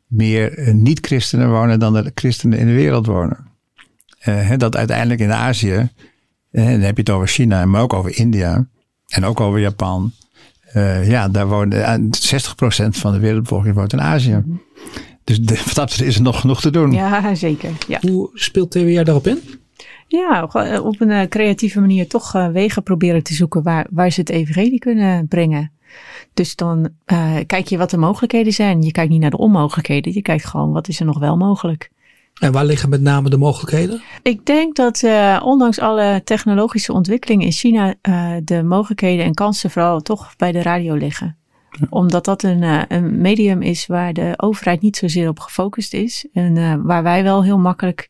meer 0.09 0.73
niet-christenen 0.73 1.49
wonen 1.49 1.79
dan 1.79 1.95
er 1.95 2.11
christenen 2.15 2.59
in 2.59 2.65
de 2.65 2.73
wereld 2.73 3.05
wonen. 3.05 3.47
Uh, 4.25 4.53
dat 4.57 4.75
uiteindelijk 4.75 5.19
in 5.19 5.31
Azië, 5.31 5.89
dan 6.51 6.63
heb 6.63 6.95
je 6.95 7.01
het 7.01 7.09
over 7.09 7.27
China, 7.27 7.65
maar 7.65 7.81
ook 7.81 7.93
over 7.93 8.17
India 8.17 8.67
en 9.07 9.25
ook 9.25 9.39
over 9.39 9.59
Japan 9.59 10.13
uh, 10.75 11.09
ja, 11.09 11.27
daar 11.27 11.47
wonen 11.47 12.09
60% 12.09 12.09
van 12.89 13.11
de 13.11 13.19
wereldbevolking 13.19 13.75
woont 13.75 13.93
in 13.93 14.01
Azië. 14.01 14.43
Dus 15.23 15.41
de, 15.41 15.61
wat 15.65 15.75
dat 15.75 15.99
is 15.99 16.15
er 16.15 16.21
nog 16.21 16.39
genoeg 16.39 16.61
te 16.61 16.69
doen. 16.69 16.91
Ja, 16.91 17.35
zeker. 17.35 17.71
Ja. 17.87 17.99
Hoe 18.01 18.29
speelt 18.33 18.71
TWR 18.71 19.03
daarop 19.03 19.27
in? 19.27 19.39
Ja, 20.07 20.49
op 20.83 21.01
een 21.01 21.29
creatieve 21.29 21.79
manier 21.79 22.07
toch 22.07 22.31
wegen 22.31 22.83
proberen 22.83 23.23
te 23.23 23.33
zoeken 23.33 23.63
waar, 23.63 23.87
waar 23.89 24.11
ze 24.11 24.19
het 24.19 24.29
evangelie 24.29 24.79
kunnen 24.79 25.27
brengen. 25.27 25.71
Dus 26.33 26.55
dan 26.55 26.89
uh, 27.05 27.35
kijk 27.45 27.67
je 27.67 27.77
wat 27.77 27.89
de 27.89 27.97
mogelijkheden 27.97 28.53
zijn. 28.53 28.81
Je 28.81 28.91
kijkt 28.91 29.11
niet 29.11 29.21
naar 29.21 29.29
de 29.29 29.37
onmogelijkheden. 29.37 30.13
Je 30.13 30.21
kijkt 30.21 30.45
gewoon 30.45 30.71
wat 30.71 30.87
is 30.87 30.99
er 30.99 31.05
nog 31.05 31.19
wel 31.19 31.37
mogelijk. 31.37 31.89
En 32.39 32.51
waar 32.51 32.65
liggen 32.65 32.89
met 32.89 33.01
name 33.01 33.29
de 33.29 33.37
mogelijkheden? 33.37 34.01
Ik 34.21 34.45
denk 34.45 34.75
dat 34.75 35.01
uh, 35.01 35.41
ondanks 35.43 35.79
alle 35.79 36.21
technologische 36.23 36.93
ontwikkelingen 36.93 37.45
in 37.45 37.51
China 37.51 37.95
uh, 38.09 38.31
de 38.43 38.63
mogelijkheden 38.63 39.25
en 39.25 39.33
kansen 39.33 39.71
vooral 39.71 40.01
toch 40.01 40.33
bij 40.37 40.51
de 40.51 40.61
radio 40.61 40.95
liggen. 40.95 41.37
Ja. 41.69 41.87
Omdat 41.89 42.25
dat 42.25 42.43
een, 42.43 42.61
uh, 42.61 42.81
een, 42.87 43.21
medium 43.21 43.61
is 43.61 43.85
waar 43.85 44.13
de 44.13 44.33
overheid 44.37 44.81
niet 44.81 44.97
zozeer 44.97 45.29
op 45.29 45.39
gefocust 45.39 45.93
is. 45.93 46.27
En 46.33 46.83
waar 46.83 47.03
wij 47.03 47.23
wel 47.23 47.43
heel 47.43 47.57
makkelijk 47.57 48.09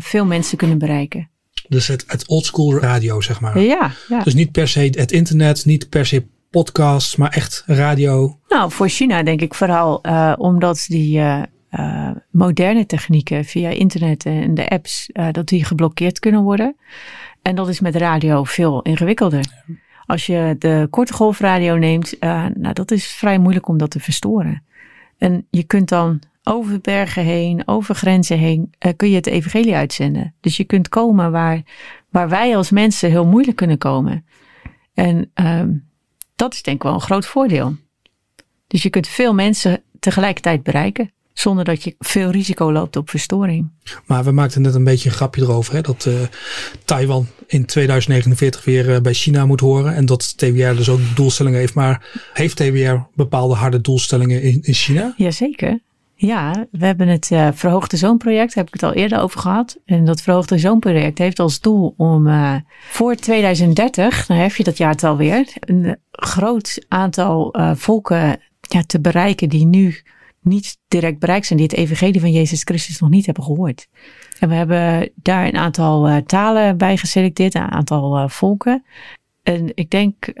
veel 0.00 0.24
mensen 0.24 0.58
kunnen 0.58 0.78
bereiken. 0.78 1.30
Dus 1.68 1.86
het, 1.86 2.04
het 2.06 2.28
oldschool 2.28 2.78
radio, 2.78 3.20
zeg 3.20 3.40
maar. 3.40 3.60
Ja, 3.60 3.92
ja. 4.08 4.22
Dus 4.22 4.34
niet 4.34 4.52
per 4.52 4.68
se 4.68 4.80
het 4.80 5.12
internet, 5.12 5.64
niet 5.64 5.88
per 5.88 6.06
se 6.06 6.26
podcasts, 6.50 7.16
maar 7.16 7.30
echt 7.30 7.62
radio. 7.66 8.38
Nou, 8.48 8.70
voor 8.70 8.88
China 8.88 9.22
denk 9.22 9.40
ik 9.40 9.54
vooral 9.54 9.96
omdat 10.38 10.84
die 10.88 11.20
uh, 11.78 12.10
moderne 12.30 12.86
technieken 12.86 13.44
via 13.44 13.68
internet 13.68 14.26
en 14.26 14.54
de 14.54 14.68
apps, 14.68 15.10
uh, 15.12 15.26
dat 15.30 15.48
die 15.48 15.64
geblokkeerd 15.64 16.18
kunnen 16.18 16.42
worden. 16.42 16.76
En 17.42 17.54
dat 17.54 17.68
is 17.68 17.80
met 17.80 17.96
radio 17.96 18.44
veel 18.44 18.82
ingewikkelder. 18.82 19.44
Als 20.06 20.26
je 20.26 20.56
de 20.58 20.86
korte 20.90 21.12
golfradio 21.12 21.76
neemt, 21.76 22.14
uh, 22.20 22.46
nou, 22.54 22.74
dat 22.74 22.90
is 22.90 23.06
vrij 23.06 23.38
moeilijk 23.38 23.68
om 23.68 23.78
dat 23.78 23.90
te 23.90 24.00
verstoren. 24.00 24.62
En 25.18 25.46
je 25.50 25.62
kunt 25.62 25.88
dan 25.88 26.22
over 26.44 26.80
bergen 26.80 27.24
heen, 27.24 27.62
over 27.68 27.94
grenzen 27.94 28.38
heen, 28.38 28.74
kun 28.96 29.08
je 29.08 29.16
het 29.16 29.26
evangelie 29.26 29.74
uitzenden. 29.74 30.34
Dus 30.40 30.56
je 30.56 30.64
kunt 30.64 30.88
komen 30.88 31.30
waar, 31.30 31.62
waar 32.08 32.28
wij 32.28 32.56
als 32.56 32.70
mensen 32.70 33.10
heel 33.10 33.26
moeilijk 33.26 33.56
kunnen 33.56 33.78
komen. 33.78 34.24
En 34.94 35.30
dat 36.40 36.54
is 36.54 36.62
denk 36.62 36.76
ik 36.76 36.82
wel 36.82 36.94
een 36.94 37.00
groot 37.00 37.26
voordeel. 37.26 37.76
Dus 38.66 38.82
je 38.82 38.90
kunt 38.90 39.08
veel 39.08 39.34
mensen 39.34 39.82
tegelijkertijd 39.98 40.62
bereiken 40.62 41.12
zonder 41.32 41.64
dat 41.64 41.82
je 41.82 41.94
veel 41.98 42.30
risico 42.30 42.72
loopt 42.72 42.96
op 42.96 43.10
verstoring. 43.10 43.70
Maar 44.06 44.24
we 44.24 44.30
maakten 44.30 44.62
net 44.62 44.74
een 44.74 44.84
beetje 44.84 45.08
een 45.08 45.14
grapje 45.14 45.42
erover, 45.42 45.74
hè, 45.74 45.80
dat 45.80 46.04
uh, 46.04 46.14
Taiwan 46.84 47.26
in 47.46 47.66
2049 47.66 48.64
weer 48.64 48.88
uh, 48.88 49.00
bij 49.00 49.14
China 49.14 49.46
moet 49.46 49.60
horen 49.60 49.94
en 49.94 50.06
dat 50.06 50.38
TWR 50.38 50.74
dus 50.74 50.88
ook 50.88 51.00
doelstellingen 51.14 51.58
heeft. 51.58 51.74
Maar 51.74 52.20
heeft 52.32 52.56
TWR 52.56 52.96
bepaalde 53.14 53.54
harde 53.54 53.80
doelstellingen 53.80 54.42
in, 54.42 54.58
in 54.62 54.74
China? 54.74 55.14
Jazeker. 55.16 55.80
Ja, 56.22 56.66
we 56.70 56.86
hebben 56.86 57.08
het 57.08 57.30
uh, 57.30 57.48
Verhoogde 57.52 57.96
Zoonproject, 57.96 58.54
daar 58.54 58.64
heb 58.64 58.74
ik 58.74 58.80
het 58.80 58.90
al 58.90 58.92
eerder 58.92 59.20
over 59.20 59.40
gehad. 59.40 59.78
En 59.84 60.04
dat 60.04 60.22
Verhoogde 60.22 60.58
Zoonproject 60.58 61.18
heeft 61.18 61.38
als 61.38 61.60
doel 61.60 61.94
om 61.96 62.26
uh, 62.26 62.54
voor 62.90 63.14
2030, 63.14 64.26
dan 64.26 64.36
heb 64.36 64.54
je 64.54 64.64
dat 64.64 64.76
jaartal 64.76 65.16
weer, 65.16 65.52
een 65.60 65.96
groot 66.10 66.84
aantal 66.88 67.58
uh, 67.58 67.74
volken 67.74 68.40
ja, 68.60 68.82
te 68.86 69.00
bereiken 69.00 69.48
die 69.48 69.66
nu 69.66 70.02
niet 70.40 70.78
direct 70.88 71.18
bereikt 71.18 71.46
zijn, 71.46 71.58
die 71.58 71.68
het 71.68 71.78
evangelie 71.78 72.20
van 72.20 72.32
Jezus 72.32 72.62
Christus 72.62 73.00
nog 73.00 73.10
niet 73.10 73.26
hebben 73.26 73.44
gehoord. 73.44 73.88
En 74.38 74.48
we 74.48 74.54
hebben 74.54 75.10
daar 75.14 75.46
een 75.46 75.56
aantal 75.56 76.22
talen 76.22 76.76
bij 76.76 76.96
geselecteerd, 76.96 77.54
een 77.54 77.70
aantal 77.70 78.28
volken. 78.28 78.84
En 79.42 79.72
ik 79.74 79.90
denk, 79.90 80.32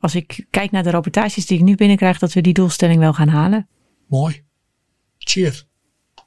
als 0.00 0.14
ik 0.14 0.46
kijk 0.50 0.70
naar 0.70 0.82
de 0.82 0.90
rapportages 0.90 1.46
die 1.46 1.58
ik 1.58 1.64
nu 1.64 1.74
binnenkrijg, 1.74 2.18
dat 2.18 2.32
we 2.32 2.40
die 2.40 2.52
doelstelling 2.52 2.98
wel 2.98 3.12
gaan 3.12 3.28
halen. 3.28 3.68
Mooi. 4.06 4.46
Cheers. 5.28 5.66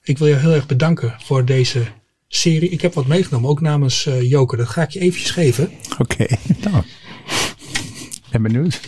Ik 0.03 0.17
wil 0.17 0.27
je 0.27 0.35
heel 0.35 0.53
erg 0.53 0.65
bedanken 0.65 1.15
voor 1.19 1.45
deze 1.45 1.83
serie. 2.27 2.69
Ik 2.69 2.81
heb 2.81 2.93
wat 2.93 3.07
meegenomen, 3.07 3.49
ook 3.49 3.61
namens 3.61 4.09
Joker. 4.21 4.57
Dat 4.57 4.67
ga 4.67 4.81
ik 4.81 4.89
je 4.89 4.99
eventjes 4.99 5.31
geven. 5.31 5.71
Oké, 5.97 6.01
okay. 6.01 6.37
nou. 6.71 6.83
Ben 8.31 8.41
benieuwd. 8.41 8.79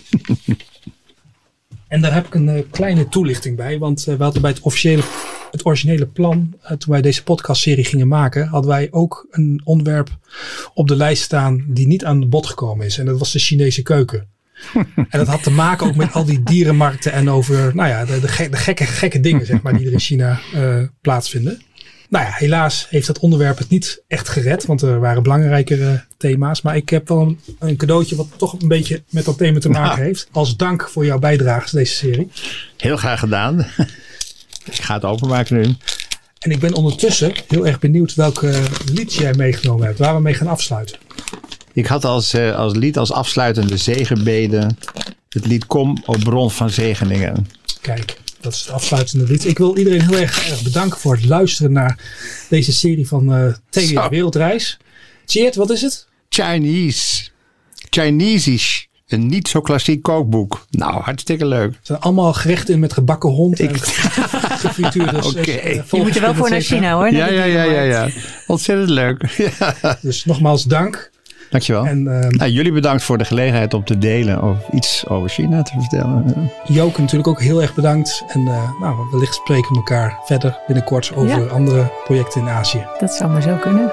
En 1.88 2.02
daar 2.02 2.14
heb 2.14 2.26
ik 2.26 2.34
een 2.34 2.48
uh, 2.48 2.64
kleine 2.72 3.10
toelichting 3.10 3.56
bij. 3.56 3.80
Want 3.80 4.08
uh, 4.08 4.16
we 4.16 4.24
hadden 4.24 4.42
bij 4.42 4.52
het, 4.52 4.60
officiële, 4.60 5.04
het 5.52 5.66
originele 5.66 6.08
plan, 6.08 6.54
toen 6.78 6.92
wij 6.92 7.02
deze 7.02 7.24
podcastserie 7.24 7.86
gingen 7.86 8.08
maken, 8.08 8.48
hadden 8.48 8.72
wij 8.72 8.88
ook 8.92 9.28
een 9.30 9.62
onderwerp 9.64 10.18
op 10.74 10.88
de 10.88 10.96
lijst 10.96 11.24
staan 11.24 11.66
die 11.68 11.88
niet 11.88 12.06
aan 12.06 12.30
bod 12.30 12.46
gekomen 12.46 12.86
is. 12.86 12.98
En 12.98 13.06
dat 13.06 13.20
was 13.20 13.32
de 13.32 13.40
Chinese 13.40 13.82
keuken. 13.82 14.33
en 14.96 15.20
dat 15.20 15.28
had 15.28 15.44
te 15.44 15.52
maken 15.52 15.88
ook 15.88 15.96
met 15.96 16.14
al 16.14 16.26
die 16.26 16.44
dierenmarkten 16.44 17.12
en 17.12 17.30
over 17.30 17.76
nou 17.76 17.90
ja, 17.90 18.06
de, 18.06 18.20
de, 18.20 18.28
gek, 18.28 18.52
de 18.52 18.58
gekke, 18.58 18.86
gekke 18.86 19.20
dingen 19.20 19.46
zeg 19.46 19.62
maar, 19.62 19.78
die 19.78 19.88
er 19.88 19.94
in 19.94 20.00
China 20.00 20.40
plaatsvinden. 21.02 21.62
Nou 22.14 22.26
ja, 22.26 22.32
helaas 22.34 22.88
heeft 22.90 23.08
dat 23.08 23.20
onderwerp 23.20 23.58
het 23.58 23.70
niet 23.70 24.04
echt 24.08 24.30
gered, 24.30 24.66
want 24.66 24.82
er 24.82 25.00
waren 25.00 25.24
belangrijkere 25.24 26.04
thema's. 26.18 26.62
Maar 26.62 26.76
ik 26.76 26.90
heb 26.90 27.08
wel 27.08 27.22
een, 27.22 27.40
een 27.60 27.78
cadeautje 27.78 28.16
wat 28.16 28.28
toch 28.38 28.62
een 28.62 28.68
beetje 28.68 29.04
met 29.10 29.26
dat 29.26 29.38
thema 29.38 29.60
te 29.60 29.70
maken 29.70 29.98
nou. 29.98 30.02
heeft. 30.02 30.28
Als 30.32 30.58
dank 30.58 30.90
voor 30.90 31.06
jouw 31.06 31.20
bijdrage 31.20 31.66
aan 31.66 31.80
deze 31.80 31.94
serie. 31.94 32.32
Heel 32.78 32.98
graag 32.98 33.20
gedaan. 33.20 33.60
ik 34.72 34.82
ga 34.82 34.94
het 34.94 35.06
openmaken 35.06 35.58
nu. 35.58 35.76
En 36.40 36.52
ik 36.52 36.60
ben 36.60 36.74
ondertussen 36.74 37.34
heel 37.48 37.68
erg 37.68 37.80
benieuwd 37.80 38.16
welke 38.16 38.64
lied 38.86 39.14
jij 39.14 39.34
meegenomen 39.34 39.86
hebt, 39.86 40.00
waar 40.00 40.16
we 40.16 40.22
mee 40.22 40.34
gaan 40.34 40.48
afsluiten. 40.48 40.98
Ik 41.74 41.86
had 41.86 42.06
als, 42.06 42.34
uh, 42.34 42.56
als 42.56 42.74
lied 42.74 42.98
als 42.98 43.12
afsluitende 43.12 43.78
zegenbeden 43.78 44.78
het 45.30 45.46
lied 45.46 45.66
Kom, 45.66 46.02
o 46.06 46.14
bron 46.24 46.52
van 46.52 46.70
zegeningen. 46.70 47.48
Kijk. 47.82 48.22
Dat 48.40 48.54
is 48.54 48.60
het 48.60 48.70
afsluitende 48.70 49.26
lied. 49.26 49.46
Ik 49.46 49.58
wil 49.58 49.78
iedereen 49.78 50.02
heel 50.02 50.18
erg, 50.18 50.50
erg 50.50 50.64
bedanken 50.64 51.00
voor 51.00 51.16
het 51.16 51.26
luisteren 51.26 51.72
naar 51.72 52.00
deze 52.50 52.74
serie 52.74 53.08
van 53.08 53.54
uh, 53.72 54.10
Wereldreis. 54.10 54.78
Cheert, 55.26 55.56
wat 55.56 55.70
is 55.70 55.82
het? 55.82 56.08
Chinese. 56.30 57.30
Chinesisch. 57.90 58.88
Een 59.08 59.28
niet 59.28 59.48
zo 59.48 59.62
klassiek 59.62 60.02
kookboek. 60.02 60.66
Nou, 60.70 61.02
hartstikke 61.02 61.46
leuk. 61.46 61.72
Er 61.72 61.80
zijn 61.82 62.00
allemaal 62.00 62.34
gerechten 62.34 62.74
in 62.74 62.80
met 62.80 62.94
gebakken 62.94 63.30
hond 63.30 63.60
en 63.60 63.70
Oké. 65.24 65.40
Okay. 65.40 65.76
Uh, 65.76 65.84
je 65.92 66.02
moet 66.02 66.16
er 66.16 66.22
wel 66.22 66.36
voor 66.36 66.50
naar 66.50 66.62
China 66.62 66.96
hoor. 66.96 67.12
Ja, 67.12 67.30
ja, 67.30 67.44
ja, 67.44 67.64
ja, 67.64 67.82
ja. 67.82 68.10
Ontzettend 68.48 68.90
leuk. 68.90 69.52
Dus 70.02 70.26
nogmaals 70.26 70.64
dank. 70.64 71.12
Dankjewel. 71.54 71.86
En, 71.86 72.00
uh, 72.00 72.28
nou, 72.30 72.52
jullie 72.52 72.72
bedankt 72.72 73.04
voor 73.04 73.18
de 73.18 73.26
gelegenheid 73.26 73.74
om 73.74 73.84
te 73.84 73.98
delen 73.98 74.44
of 74.44 74.58
iets 74.72 75.08
over 75.08 75.30
China 75.30 75.62
te 75.62 75.72
vertellen. 75.80 76.52
Joke 76.64 77.02
natuurlijk 77.02 77.28
ook 77.28 77.42
heel 77.42 77.62
erg 77.62 77.76
bedankt. 77.76 78.24
En 78.28 78.42
uh, 78.42 78.80
nou, 78.80 78.96
wellicht 79.12 79.34
spreken 79.34 79.70
we 79.70 79.76
elkaar 79.76 80.20
verder 80.26 80.60
binnenkort 80.68 81.16
over 81.16 81.40
ja. 81.40 81.46
andere 81.46 81.92
projecten 82.04 82.42
in 82.42 82.48
Azië. 82.48 82.86
Dat 83.00 83.14
zou 83.14 83.32
maar 83.32 83.42
zo 83.42 83.56
kunnen. 83.56 83.92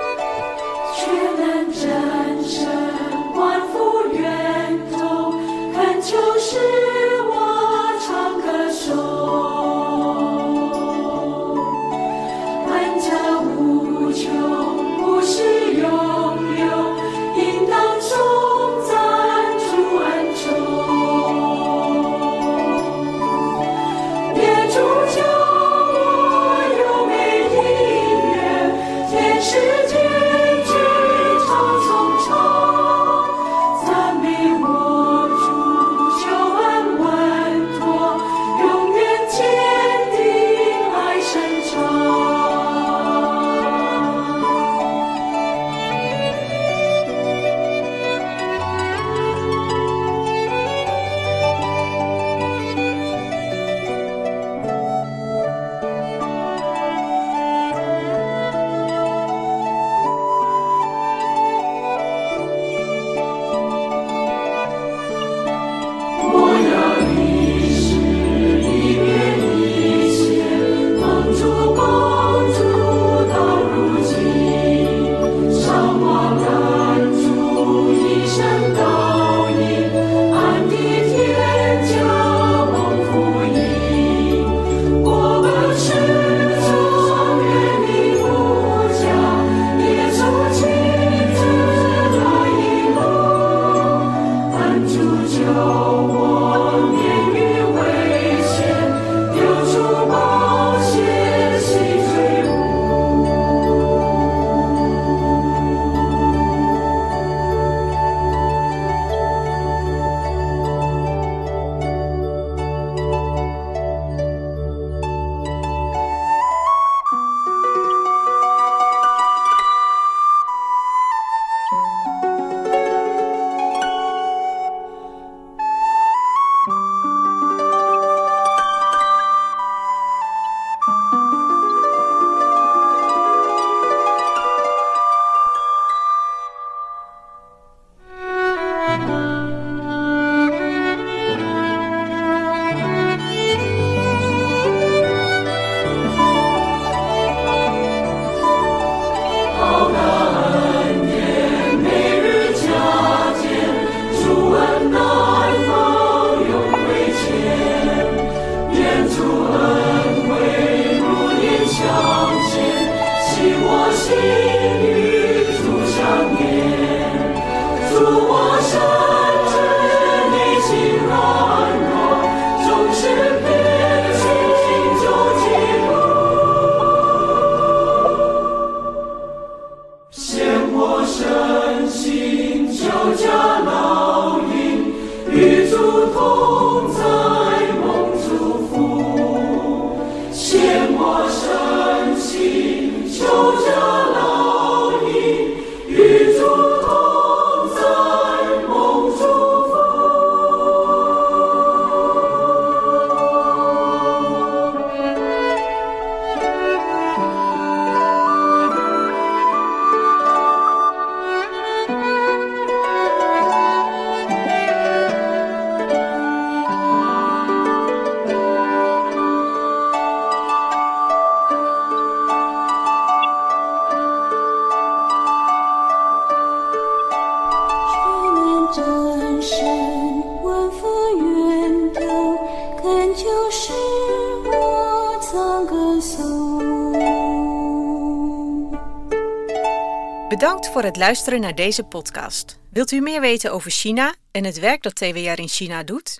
Voor 240.60 240.82
het 240.82 240.96
luisteren 240.96 241.40
naar 241.40 241.54
deze 241.54 241.84
podcast. 241.84 242.58
Wilt 242.70 242.90
u 242.92 243.00
meer 243.00 243.20
weten 243.20 243.52
over 243.52 243.70
China 243.70 244.14
en 244.30 244.44
het 244.44 244.58
werk 244.58 244.82
dat 244.82 244.94
TWR 244.94 245.38
in 245.38 245.48
China 245.48 245.82
doet? 245.82 246.18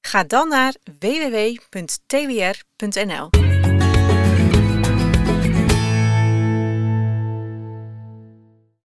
Ga 0.00 0.24
dan 0.24 0.48
naar 0.48 0.74
www.twr.nl. 0.98 2.00